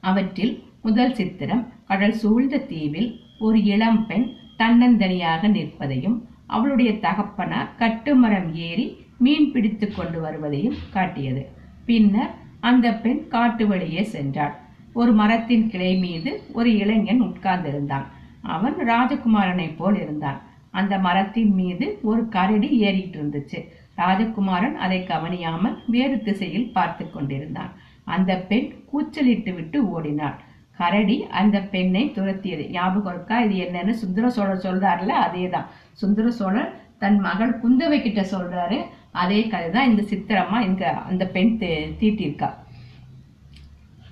அவற்றில் 0.09 0.55
முதல் 0.83 1.15
சித்திரம் 1.19 1.63
கடல் 1.91 2.17
சூழ்ந்த 2.23 2.65
தீவில் 2.71 3.09
ஒரு 3.47 3.59
இளம் 3.75 4.03
பெண் 4.09 4.27
தன்னந்தனியாக 4.59 5.49
நிற்பதையும் 5.49 6.19
அவளுடைய 6.47 6.99
தகப்பனார் 6.99 7.71
கட்டுமரம் 7.79 8.53
ஏறி 8.55 8.87
மீன் 9.19 9.53
பிடித்து 9.53 9.95
கொண்டு 9.95 10.21
வருவதையும் 10.21 10.77
காட்டியது. 10.90 11.49
பின்னர் 11.85 12.35
அந்த 12.61 12.92
பெண் 12.92 13.29
காட்டு 13.29 13.66
வழியே 13.66 14.09
சென்றாள். 14.12 14.55
ஒரு 14.92 15.12
மரத்தின் 15.12 15.71
கிளை 15.71 15.97
மீது 15.97 16.42
ஒரு 16.53 16.77
இளைஞன் 16.77 17.23
உட்கார்ந்திருந்தான். 17.23 18.07
அவன் 18.40 18.77
ராஜகுமாரனைப் 18.88 19.77
போல் 19.77 19.97
இருந்தான். 19.97 20.40
அந்த 20.71 20.99
மரத்தின் 20.99 21.53
மீது 21.55 21.99
ஒரு 22.03 22.29
கரடி 22.29 22.71
ஏறிட்டு 22.79 23.19
இருந்துச்சு. 23.23 23.59
ராஜகுமாரன் 23.97 24.75
அதை 24.75 25.05
கவனியாமல் 25.05 25.79
வேறு 25.87 26.23
திசையில் 26.23 26.73
பார்த்து 26.73 27.11
கொண்டிருந்தான். 27.11 27.73
அந்த 28.05 28.45
பெண் 28.49 28.69
கூச்சலிட்டு 28.90 29.55
விட்டு 29.55 29.90
ஓடினாள். 29.90 30.40
கரடி 30.79 31.17
அந்த 31.41 31.61
பெண்ணை 31.75 32.12
துரத்தியது. 32.15 32.71
ஞாபகம் 32.71 33.15
இருக்கா? 33.15 33.37
இது 33.41 33.57
என்னன்னு 33.65 33.91
சுந்தர 34.03 34.31
சோழர் 34.31 34.65
சொல்றாருல 34.67 35.12
அதேதான். 35.27 35.67
சுந்தர 35.93 36.31
சோழர் 36.31 36.71
தன் 36.99 37.19
மகள் 37.19 37.59
குந்தவை 37.62 37.99
கிட்ட 38.03 38.23
சொல்றாரு. 38.35 38.79
அதே 39.11 39.47
கதை 39.47 39.71
தான் 39.71 39.89
இந்த 39.91 40.03
சித்திரமா 40.11 40.59
இங்க 40.61 40.85
அந்த 40.91 41.25
பெண் 41.27 41.57
தீட்டிருக்கா 41.61 41.99
தீட்டியிருக்கா. 42.01 42.51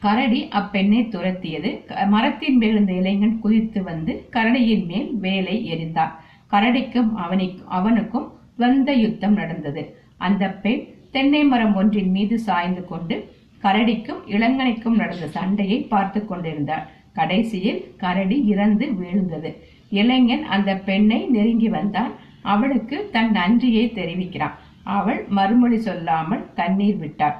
கரடி 0.04 0.40
அப்பெண்ணை 0.60 1.00
துரத்தியது. 1.14 1.70
மரத்தின் 2.08 2.56
மேல் 2.56 2.76
இந்த 2.76 2.92
இளைஞன் 2.92 3.38
குதித்து 3.38 3.82
வந்து 3.82 4.12
கரடியின் 4.32 4.86
மேல் 4.86 5.10
வேலை 5.26 5.56
எறிந்தான். 5.74 6.12
கரடிக்கும் 6.50 7.12
அவனுக்கும் 7.24 7.70
அவனுக்கும் 7.78 8.26
துவந்த 8.58 8.90
யுத்தம் 9.04 9.32
நடந்தது. 9.32 9.82
அந்த 10.16 10.50
பெண் 10.64 10.82
தென்னை 11.14 11.44
மரம் 11.44 11.74
ஒன்றின் 11.74 12.10
மீது 12.10 12.38
சாய்ந்து 12.38 12.84
கொண்டு 12.84 13.16
கரடிக்கும் 13.64 14.22
இளங்கனைக்கும் 14.26 14.94
நடந்த 14.94 15.28
சண்டையை 15.28 15.80
பார்த்து 15.80 16.26
கொண்டிருந்தாள். 16.26 16.86
கடைசியில் 17.12 17.94
கரடி 17.96 18.44
இறந்து 18.46 18.86
வீழ்ந்தது. 18.86 19.56
இளைஞன் 19.90 20.44
அந்த 20.44 20.74
பெண்ணை 20.74 21.26
நெருங்கி 21.26 21.68
வந்தான். 21.68 22.12
அவளுக்கு 22.42 23.08
தன் 23.12 23.30
நன்றியை 23.30 23.92
தெரிவிக்கிறான். 23.94 24.50
அவள் 24.82 25.26
மறுமொழி 25.28 25.80
சொல்லாமல் 25.80 26.54
தண்ணீர் 26.54 26.96
விட்டாள். 26.96 27.36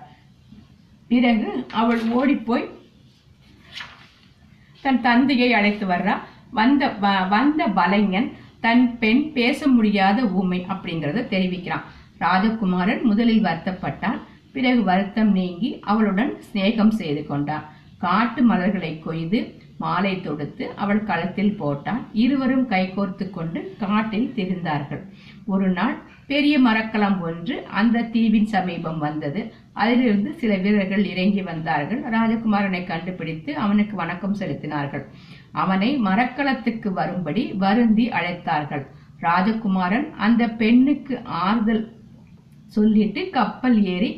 பிறகு 1.08 1.66
அவள் 1.72 2.00
ஓடிப்போய் 2.10 2.68
தன் 4.82 5.00
தந்தையை 5.00 5.52
அழைத்து 5.52 5.87
வர்றா. 5.87 6.18
வந்த 6.50 6.96
வ- 7.02 7.28
வந்த 7.28 7.68
பலைஞன் 7.68 8.32
தன் 8.60 8.98
பெண் 8.98 9.32
பேச 9.32 9.68
முடியாத 9.68 10.22
ஊமை 10.22 10.66
அப்படிங்கிறத 10.68 11.28
தெரிவிக்கிறான். 11.28 11.82
ராஜகுமாரன் 12.20 13.02
முதலில் 13.02 13.42
வருத்தப்பட்டான். 13.42 14.18
பிறகு 14.54 14.82
வருத்தம் 14.82 15.32
நீங்கி 15.32 15.80
அவளுடன் 15.80 16.32
சிநேகம் 16.46 16.94
செய்து 17.00 17.26
கொண்டான் 17.26 17.68
காட்டு 17.98 18.42
மலர்களை 18.42 18.98
கொய்து 18.98 19.62
மாலை 19.78 20.20
தொடுத்து 20.20 20.64
அவள் 20.74 21.04
களத்தில் 21.04 21.56
போட்டான் 21.60 22.02
இருவரும் 22.12 22.66
கைகோர்த்து 22.70 23.30
கொண்டு 23.30 23.76
காட்டில் 23.80 24.32
திரிந்தார்கள். 24.36 25.00
ஒரு 25.46 25.68
நாள் 25.68 25.96
பெரிய 26.26 26.58
மரக்கலம் 26.58 27.20
ஒன்று 27.20 27.66
அந்த 27.66 28.02
தீவின் 28.02 28.44
சமீபம் 28.44 28.98
வந்தது. 28.98 29.52
அதிலிருந்து 29.72 30.34
சில 30.34 30.56
வீரர்கள் 30.56 31.04
இறங்கி 31.04 31.42
வந்தார்கள். 31.42 32.00
ராஜகுமாரனை 32.16 32.84
கண்டுபிடித்து 32.84 33.56
அவனுக்கு 33.56 33.96
வணக்கம் 33.96 34.36
செலுத்தினார்கள். 34.36 35.04
அவனை 35.52 35.90
மரக்கலத்துக்கு 35.98 36.92
வரும்படி 36.92 37.52
வருந்தி 37.64 38.08
அழைத்தார்கள். 38.08 38.84
ராஜகுமாரன் 39.20 40.08
அந்த 40.26 40.48
பெண்ணுக்கு 40.48 41.16
ஆறுதல் 41.24 41.84
சொல்லிட்டு 42.66 43.30
கப்பல் 43.30 43.82
ஏறி 43.84 44.12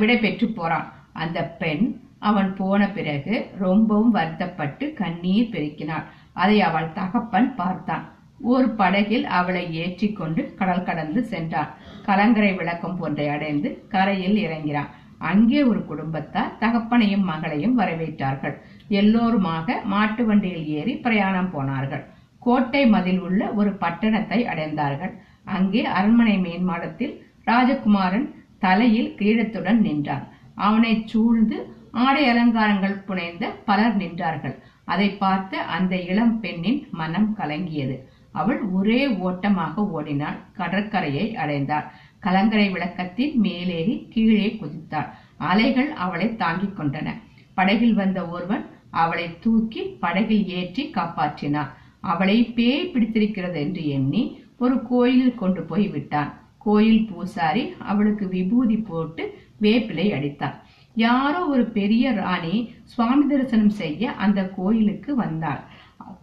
விடை 0.00 0.16
பெற்று 0.18 0.46
போறான். 0.48 0.86
அந்த 1.22 1.38
பெண் 1.62 1.84
அவன் 2.28 2.50
போன 2.60 2.80
பிறகு 2.96 3.34
ரொம்பவும் 3.64 4.14
வருத்தப்பட்டு 4.16 4.84
கண்ணீர் 5.00 5.50
பெருக்கினாள். 5.52 6.06
அதை 6.42 6.56
அவள் 6.68 6.94
தகப்பன் 6.98 7.50
பார்த்தான். 7.60 8.04
ஒரு 8.52 8.68
படகில் 8.80 9.24
அவளை 9.38 9.62
ஏற்றி 9.82 10.08
கொண்டு 10.12 10.42
கடல் 10.58 10.86
கடந்து 10.88 11.20
சென்றான். 11.32 11.70
கலங்கரை 12.08 12.50
விளக்கம் 12.58 12.96
போன்றை 12.98 13.26
அடைந்து 13.36 13.68
கரையில் 13.94 14.38
இறங்கினான் 14.46 14.92
அங்கே 15.30 15.60
ஒரு 15.70 15.80
குடும்பத்தார் 15.86 16.52
தகப்பனையும் 16.60 17.24
மகளையும் 17.30 17.78
வரவேற்றார்கள். 17.78 18.54
எல்லோருமாக 19.00 19.78
மாட்டு 19.92 20.24
வண்டியில் 20.28 20.68
ஏறி 20.78 20.94
பிரயாணம் 21.06 21.50
போனார்கள். 21.54 22.04
கோட்டை 22.46 22.82
மதில் 22.94 23.20
உள்ள 23.26 23.40
ஒரு 23.60 23.70
பட்டணத்தை 23.82 24.38
அடைந்தார்கள். 24.52 25.14
அங்கே 25.56 25.82
அரண்மனை 25.98 26.36
மேன்மாடத்தில் 26.44 27.14
ராஜகுமாரன் 27.50 28.26
தலையில் 28.58 29.14
கிரீடத்துடன் 29.18 29.80
நின்றான் 29.80 30.28
அவனைச் 30.54 31.06
சூழ்ந்து 31.06 31.76
ஆடை 31.90 32.24
அலங்காரங்கள் 32.28 32.96
புனைந்த 33.06 33.48
பலர் 33.48 33.96
நின்றார்கள். 33.96 34.56
அதை 34.84 35.10
பார்த்த 35.10 35.62
அந்த 35.62 35.96
இளம் 35.96 36.40
பெண்ணின் 36.40 36.88
மனம் 36.90 37.34
கலங்கியது. 37.38 37.96
அவள் 38.32 38.60
ஒரே 38.62 39.08
ஓட்டமாக 39.08 39.84
ஓடினாள். 39.86 40.36
கடற்கரையை 40.52 41.36
அடைந்தாள். 41.36 41.86
கலங்கரை 42.18 42.70
விளக்கத்தின் 42.72 43.34
மேலேறி 43.34 44.06
கீழே 44.10 44.58
குதித்தாள். 44.60 45.08
அலைகள் 45.36 45.90
அவளை 45.92 46.36
தாங்கிக் 46.36 46.80
கொண்டன. 46.80 47.08
படகில் 47.54 47.94
வந்த 47.94 48.26
ஒருவன் 48.26 48.64
அவளை 48.90 49.38
தூக்கி 49.40 49.82
படகில் 49.82 50.46
ஏற்றி 50.48 50.90
காப்பாற்றினான். 50.94 51.70
அவளை 52.00 52.44
பேய் 52.44 52.90
பிடித்திருக்கிறது 52.90 53.60
என்று 53.60 53.88
எண்ணி 53.88 54.42
ஒரு 54.58 54.82
கோயிலில் 54.82 55.34
கொண்டு 55.34 55.62
போய் 55.62 55.88
விட்டான். 55.88 56.30
கோயில் 56.68 57.04
பூசாரி 57.10 57.64
அவளுக்கு 57.90 58.24
விபூதி 58.34 58.78
போட்டு 58.88 59.24
வேப்பிலை 59.62 60.06
அடித்தார் 60.16 60.56
யாரோ 60.96 61.40
ஒரு 61.52 61.64
பெரிய 61.76 62.12
ராணி 62.12 62.54
சுவாமி 62.92 63.24
தரிசனம் 63.30 63.74
செய்ய 63.80 64.12
அந்த 64.24 64.40
கோயிலுக்கு 64.56 65.10
வந்தாள். 65.14 65.60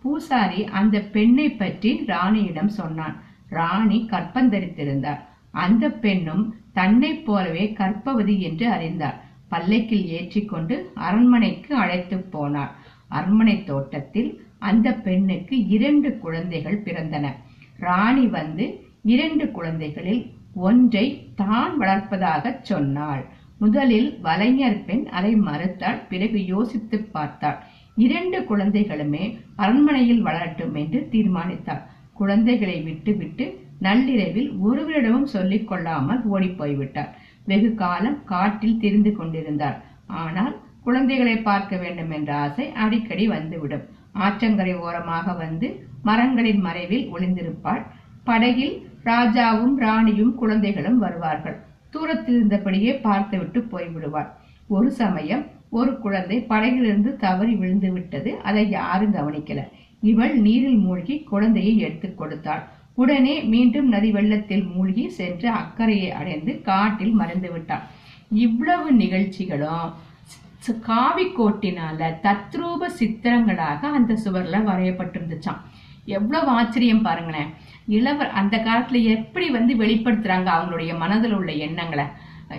பூசாரி 0.02 0.62
அந்த 0.80 0.96
பெண்ணை 1.16 1.48
பற்றி 1.52 1.92
ராணியிடம் 2.08 2.72
சொன்னான். 2.80 3.16
ராணி 3.50 3.98
கற்பந்தரித்திருந்தார் 4.12 5.22
அந்த 5.64 5.86
பெண்ணும் 6.04 6.44
தன்னைப் 6.74 7.24
போலவே 7.28 7.66
கற்பவதி 7.80 8.36
என்று 8.48 8.66
அறிந்தார் 8.76 9.20
பல்லக்கில் 9.52 10.08
ஏற்றிக்கொண்டு 10.18 10.76
அரண்மனைக்கு 11.08 11.72
அழைத்து 11.84 12.18
போனார் 12.34 12.74
அரண்மனை 13.10 13.58
தோட்டத்தில் 13.64 14.30
அந்த 14.70 14.88
பெண்ணுக்கு 15.06 15.56
இரண்டு 15.76 16.10
குழந்தைகள் 16.24 16.84
பிறந்தன. 16.86 17.26
ராணி 17.80 18.26
வந்து 18.38 18.66
இரண்டு 19.14 19.46
குழந்தைகளில் 19.52 20.24
ஒன்றை 20.56 21.06
தான் 21.36 21.74
வளர்ப்பதாகச் 21.82 22.64
சொன்னாள். 22.64 23.24
முதலில் 23.58 24.10
வலைஞர் 24.22 24.80
பெண் 24.86 25.06
அதை 25.18 25.32
மறுத்தாள் 25.48 26.00
பிறகு 26.10 26.40
யோசித்து 26.46 26.98
பார்த்தாள். 27.16 27.60
இரண்டு 27.98 28.38
குழந்தைகளுமே 28.50 29.24
அரண்மனையில் 29.56 30.22
வளரட்டும் 30.22 30.74
என்று 30.74 31.00
தீர்மானித்தாள். 31.12 31.84
குழந்தைகளை 32.14 32.78
விட்டுவிட்டு 32.82 33.46
நள்ளிரவில் 33.80 34.50
ஒருவரிடமும் 34.66 35.32
சொல்லிக் 35.36 35.68
கொள்ளாமல் 35.68 36.22
ஓடிப்போய் 36.24 36.60
போய்விட்டாள். 36.60 37.12
வெகு 37.46 37.70
காலம் 37.76 38.20
காட்டில் 38.24 38.80
திரிந்து 38.80 39.12
கொண்டிருந்தாள். 39.16 39.78
ஆனால் 40.24 40.56
குழந்தைகளை 40.84 41.36
பார்க்க 41.38 41.76
வேண்டும் 41.78 42.12
என்ற 42.12 42.32
ஆசை 42.36 42.66
அடிக்கடி 42.84 43.28
வந்துவிடும். 43.28 43.86
ஆற்றங்கரை 44.26 44.74
ஓரமாக 44.80 45.34
வந்து 45.34 45.68
மரங்களின் 46.04 46.62
மறைவில் 46.62 47.06
ஒளிந்திருப்பாள். 47.16 47.84
படகில் 48.24 48.76
ராஜாவும் 49.06 49.76
ராணியும் 49.76 50.36
குழந்தைகளும் 50.36 51.00
வருவார்கள். 51.00 51.58
தூரத்தில் 51.90 52.44
இருந்தபடியே 52.44 53.02
பார்த்துவிட்டு 53.02 53.68
போய்விடுவார். 53.72 54.28
ஒரு 54.68 54.92
சமயம் 54.92 55.46
ஒரு 55.70 56.00
குழந்தை 56.00 56.42
படகிலிருந்து 56.42 57.16
தவறி 57.16 57.56
விழுந்து 57.56 57.92
விட்டது 57.92 58.38
அதை 58.44 58.70
யாரும் 58.70 59.16
கவனிக்கல. 59.16 59.60
இவள் 60.02 60.38
நீரில் 60.38 60.78
மூழ்கி 60.78 61.20
குழந்தையை 61.20 61.78
எடுத்துக் 61.78 62.18
கொடுத்தாள். 62.18 62.64
உடனே 62.94 63.42
மீண்டும் 63.42 63.88
நதி 63.88 64.12
வெள்ளத்தில் 64.12 64.64
மூழ்கி 64.64 65.10
சென்று 65.10 65.50
அக்கறையை 65.50 66.12
அடைந்து 66.12 66.62
காட்டில் 66.62 67.12
மறைந்து 67.12 67.52
விட்டாள். 67.52 67.82
இவ்வளவு 68.30 68.92
நிகழ்ச்சிகளும் 68.92 69.94
காவிக்கோட்டினால 70.88 72.14
தத்ரூப 72.24 72.86
சித்திரங்களாக 73.00 73.88
அந்த 73.88 74.18
சுவர்ல 74.26 74.64
வரையப்பட்டிருந்துச்சான் 74.64 75.58
எவ்வளவு 76.06 76.48
ஆச்சரியம் 76.48 77.02
பாருங்களேன். 77.02 77.48
இளவர் 77.88 78.30
அந்த 78.30 78.58
காலத்துல 78.58 79.04
எப்படி 79.04 79.50
வந்து 79.50 79.76
வெளிப்படுத்துறாங்க 79.76 80.50
அவங்களுடைய 80.50 80.98
மனதில் 80.98 81.34
உள்ள 81.34 81.52
எண்ணங்களை? 81.52 82.06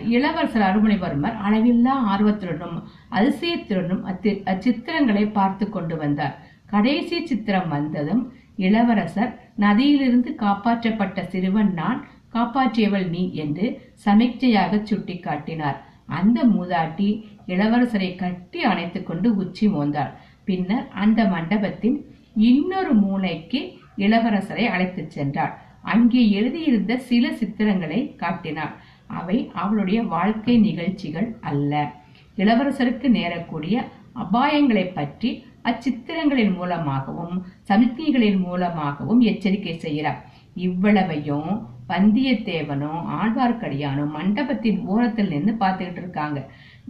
இளவரசர் 0.04 0.62
அருள்மொழிவர்மர் 0.62 1.36
அளவில்லா 1.48 1.92
ஆர்வத்துடனும் 2.08 2.82
அதிசயத்துடனும் 3.10 4.04
அத்தி- 4.06 4.42
அச்சித்திரங்களை 4.44 5.32
பார்த்து 5.32 5.68
கொண்டு 5.68 5.96
வந்தார். 5.96 6.42
கடைசி 6.66 7.26
சித்திரம் 7.26 7.68
வந்ததும் 7.68 8.32
இளவரசர் 8.56 9.50
நதியிலிருந்து 9.58 10.34
காப்பாற்றப்பட்ட 10.38 11.20
சிறுவன் 11.20 11.72
நான் 11.72 12.06
காப்பாற்றியவள் 12.32 13.08
நீ 13.08 13.34
என்று 13.34 13.92
சமிக்ஞையாக 14.04 14.82
சுட்டிக்காட்டினார். 14.82 15.76
அந்த 16.06 16.44
மூதாட்டி 16.44 17.24
இளவரசரை 17.46 18.16
கட்டி 18.16 18.64
அணைத்துக்கொண்டு 18.64 19.26
உச்சி 19.26 19.68
மோந்தாள் 19.68 20.10
பின்னர் 20.44 20.88
அந்த 20.94 21.24
மண்டபத்தின் 21.24 22.04
இன்னொரு 22.36 22.94
மூளைக்கு 22.94 23.78
இளவரசரை 23.98 24.64
அழைத்துச் 24.74 25.14
சென்றாள். 25.18 25.54
அங்கே 25.82 26.22
எழுதியிருந்த 26.30 26.92
சில 27.08 27.30
சித்திரங்களை 27.30 28.00
காட்டினாள். 28.16 28.74
அவை 29.06 29.50
அவளுடைய 29.54 30.02
வாழ்க்கை 30.02 30.58
நிகழ்ச்சிகள் 30.58 31.28
அல்ல. 31.40 31.92
இளவரசருக்கு 32.36 33.08
நேரக்கூடிய 33.18 33.76
அபாயங்களை 34.24 34.84
பற்றி 34.94 35.30
அச்சித்திரங்களின் 35.62 36.54
மூலமாகவும் 36.54 37.36
சமிக்ஞைகளின் 37.68 38.40
மூலமாகவும் 38.40 39.20
எச்சரிக்கை 39.20 39.74
செய்கிறார். 39.78 40.20
இவ்வளவையும் 40.54 41.50
வந்தியத்தேவனும் 41.88 43.00
ஆழ்வார்க்கடியானும் 43.16 44.14
மண்டபத்தின் 44.16 44.78
ஓரத்தில் 44.86 45.28
நின்று 45.28 45.52
பார்த்துக்கிட்டு 45.60 46.02
இருக்காங்க. 46.04 46.38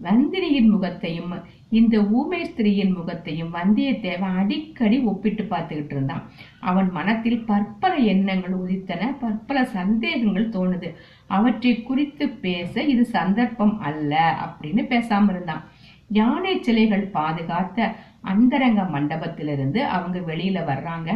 வந்தினியின் 0.02 0.68
முகத்தையும் 0.68 1.32
இந்த 1.70 1.96
ஊமை 2.02 2.40
ஸ்திரீயின் 2.44 2.92
முகத்தையும் 2.94 3.54
வந்தியத்தேவன் 3.54 4.36
அடிக்கடி 4.36 4.98
ஒப்பிட்டு 5.00 5.44
பார்த்துக்கிட்டு 5.44 5.94
இருந்தான். 5.96 6.22
அவன் 6.60 6.90
மனத்தில் 6.90 7.44
பற்பல 7.44 7.94
எண்ணங்கள் 7.94 8.52
உதித்தன 8.52 9.18
பற்பல 9.18 9.64
சந்தேகங்கள் 9.64 10.48
தோணுது. 10.48 10.90
அவற்றை 11.26 11.82
குறித்து 11.82 12.28
பேச 12.28 12.82
இது 12.82 13.04
சந்தர்ப்பம் 13.04 13.80
அல்ல 13.80 14.12
அப்படின்னு 14.44 14.84
பேசாம 14.92 15.28
இருந்தான். 15.28 15.64
யானை 16.08 16.62
சிலைகள் 16.62 17.10
பாதுகாத்த 17.12 17.94
அந்தரங்க 18.20 18.82
மண்டபத்திலிருந்து 18.82 19.80
அவங்க 19.84 20.18
வெளியில 20.32 20.58
வர்றாங்க. 20.64 21.10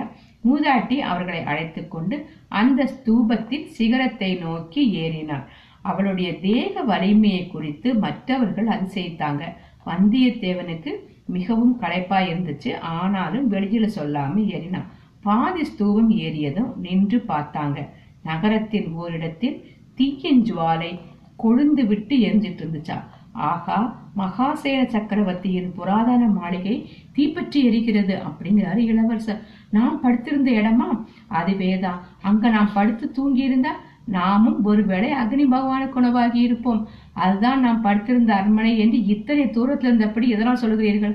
மூதாட்டி 0.45 0.97
அவர்களை 0.99 1.43
அழைத்து 1.43 1.89
கொண்டு 1.89 2.17
அந்த 2.49 2.85
ஸ்தூபத்தின் 2.85 3.67
சிகரத்தை 3.67 4.35
நோக்கி 4.35 4.83
ஏறினாள். 4.93 5.47
அவளுடைய 5.83 6.39
தேக 6.39 6.83
வலிமையை 6.83 7.47
குறித்து 7.47 7.95
மற்றவர்கள் 7.95 8.67
அதிசயித்தாங்க. 8.67 9.43
வந்தியத்தேவனுக்கு 9.87 10.93
மிகவும் 11.27 11.81
களைப்பாய் 11.81 12.31
இருந்துச்சு. 12.33 12.79
ஆனாலும் 12.79 13.51
வெளியில 13.51 13.89
சொல்லாம 13.97 14.35
ஏறினான். 14.37 14.89
பாதி 15.23 15.65
ஸ்தூபம் 15.65 16.11
ஏறியதும் 16.11 16.77
நின்று 16.77 17.25
பார்த்தாங்க. 17.29 17.89
நகரத்தின் 18.23 18.93
ஓரிடத்தில் 18.93 19.65
தீயின் 19.95 20.43
ஜுவாலை 20.43 20.99
கொழுந்து 21.39 21.87
விட்டு 21.87 22.17
எரிஞ்சிட்டு 22.17 22.63
இருந்துச்சா. 22.65 22.99
ஆகா 23.33 24.09
மகாசேன 24.17 24.87
சக்கரவர்த்தியின் 24.87 25.73
புராதன 25.75 26.27
மாளிகை 26.27 26.91
தீப்பற்றி 27.13 27.59
எரிகிறது 27.69 28.23
அப்படிங்கிறாரு 28.29 28.77
இளவரசர். 28.77 29.43
நாம் 29.71 30.01
படுத்திருந்த 30.01 30.51
இடமா? 30.51 31.05
அதுவேதான் 31.29 32.01
அங்க 32.23 32.49
நாம் 32.49 32.71
படுத்து 32.75 33.11
தூங்கி 33.11 33.43
இருந்தா 33.43 33.77
நாமும் 34.17 34.59
ஒருவேளை 34.65 35.11
அக்னி 35.13 35.45
பகவானுக்கு 35.53 36.01
உணவாகி 36.01 36.41
இருப்போம். 36.41 36.81
அதுதான் 37.25 37.61
நாம் 37.61 37.85
படுத்திருந்த 37.87 38.33
அரண்மனை 38.35 38.73
என்று 38.85 38.99
இத்தனை 39.15 39.45
தூரத்தில் 39.51 39.91
இருந்தபடி 39.91 40.29
எதனால் 40.35 40.63
சொல்கிறீர்கள் 40.65 41.15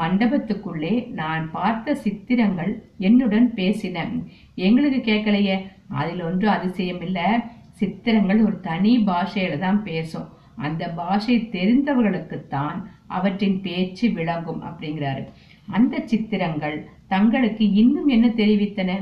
மண்டபத்துக்குள்ளே 0.00 0.94
நான் 1.20 1.44
பார்த்த 1.50 1.94
சித்திரங்கள் 2.04 2.72
என்னுடன் 2.98 3.46
பேசின. 3.54 3.98
எங்களுக்கு 4.66 5.00
கேட்கலையே. 5.10 5.56
அதில் 6.00 6.22
ஒன்றும் 6.28 6.54
அதிசயம் 6.56 7.02
இல்லை 7.06 7.28
சித்திரங்கள் 7.80 8.40
ஒரு 8.46 8.56
தனி 8.68 8.92
பாஷையில 9.06 9.58
தான் 9.58 9.80
பேசும். 9.82 10.28
அந்த 10.66 10.82
பாஷை 10.98 11.36
தெரிந்தவர்களுக்குத்தான் 11.56 12.76
அவற்றின் 13.16 13.58
பேச்சு 13.62 14.06
விளங்கும் 14.18 14.62
அப்படிங்கிறாரு. 14.68 15.24
அந்த 15.76 15.96
சித்திரங்கள் 16.10 16.76
தங்களுக்கு 17.14 17.64
இன்னும் 17.82 18.08
என்ன 18.08 18.26
தெரிவித்தன? 18.42 18.92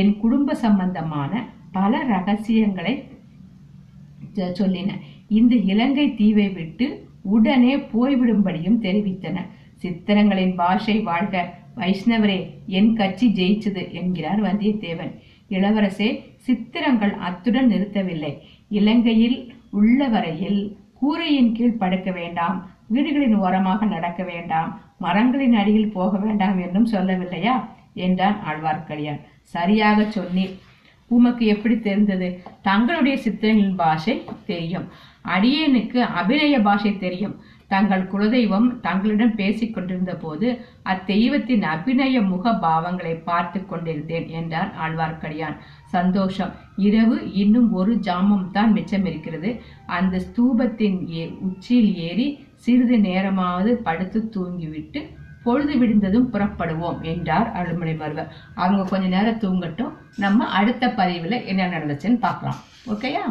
என் 0.00 0.14
குடும்ப 0.22 0.54
சம்பந்தமான 0.64 1.32
பல 1.76 2.02
ரகசியங்களை 2.08 2.94
சொல்லின. 4.34 4.90
இந்த 5.28 5.54
இலங்கை 5.70 6.14
தீவை 6.14 6.48
விட்டு 6.48 6.86
உடனே 7.34 7.72
போய்விடும்படியும் 7.76 8.82
தெரிவித்தன. 8.86 9.36
சித்திரங்களின் 9.82 10.54
பாஷை 10.54 10.96
வாழ்க. 11.00 11.34
வைஷ்ணவரே 11.76 12.38
என் 12.66 12.90
கட்சி 12.94 13.26
ஜெயிச்சது 13.38 13.82
என்கிறார் 13.92 14.42
வந்தியத்தேவன். 14.42 15.12
இளவரசே 15.50 16.08
சித்திரங்கள் 16.46 17.14
அத்துடன் 17.26 17.70
நிறுத்தவில்லை. 17.70 18.32
இலங்கையில் 18.68 19.38
உள்ள 19.70 20.08
வரையில் 20.08 20.60
கூரையின் 21.00 21.52
கீழ் 21.54 21.80
படுக்க 21.82 22.10
வேண்டாம். 22.10 22.56
வீடுகளின் 22.86 23.36
ஓரமாக 23.36 23.86
நடக்க 23.86 24.22
வேண்டாம். 24.22 24.70
மரங்களின் 24.98 25.56
அடியில் 25.62 25.92
போக 25.92 26.18
வேண்டாம் 26.18 26.58
என்றும் 26.58 26.90
சொல்லவில்லையா? 26.92 27.56
என்றான் 27.94 28.38
ஆழ்வார்க்கடியான். 28.50 29.20
சரியாக 29.54 30.02
சொன்னீர். 30.02 30.54
உமக்கு 31.08 31.46
எப்படி 31.46 31.78
தெரிந்தது? 31.78 32.42
தங்களுடைய 32.62 33.18
சித்திரங்களின் 33.24 33.74
பாஷை 33.74 34.22
தெரியும். 34.46 34.88
அடியேனுக்கு 35.24 35.96
அபிநய 35.96 36.60
பாஷை 36.62 36.98
தெரியும். 36.98 37.40
தங்கள் 37.68 38.02
குலதெய்வம் 38.02 38.80
தங்களிடம் 38.80 39.34
பேசிக் 39.34 39.74
கொண்டிருந்த 39.74 40.16
போது 40.16 40.60
அத்தெய்வத்தின் 40.84 41.62
அபிநய 41.62 42.22
முக 42.22 42.50
பாவங்களை 42.50 43.22
பார்த்து 43.24 43.66
கொண்டிருந்தேன் 43.66 44.28
என்றார் 44.28 44.74
ஆழ்வார்க்கடியான். 44.82 45.56
சந்தோஷம். 45.84 46.52
இரவு 46.76 47.32
இன்னும் 47.32 47.72
ஒரு 47.72 47.94
ஜாமம் 47.94 48.50
தான் 48.50 48.72
மிச்சம் 48.72 49.04
இருக்கிறது 49.04 49.60
அந்த 49.86 50.20
ஸ்தூபத்தின் 50.20 51.10
ஏ- 51.12 51.36
உச்சியில் 51.40 51.96
ஏறி 51.96 52.44
சிறிது 52.54 52.98
நேரமாவது 52.98 53.74
படுத்து 53.74 54.30
தூங்கிவிட்டு 54.36 55.02
பொழுது 55.46 55.74
விடிந்ததும் 55.80 56.30
புறப்படுவோம் 56.32 57.00
என்றார் 57.12 57.50
அருள்மொழிவர்மர் 57.58 58.32
அவங்க 58.54 58.84
கொஞ்ச 58.90 59.06
நேரம் 59.14 59.42
தூங்கட்டும். 59.44 59.92
நம்ம 60.16 60.48
அடுத்த 60.60 60.94
பதிவுல 60.96 61.44
என்ன 61.52 61.68
நடந்துச்சுன்னு 61.74 62.24
பார்க்கலாம். 62.26 62.60
ஓகேயா? 62.86 63.24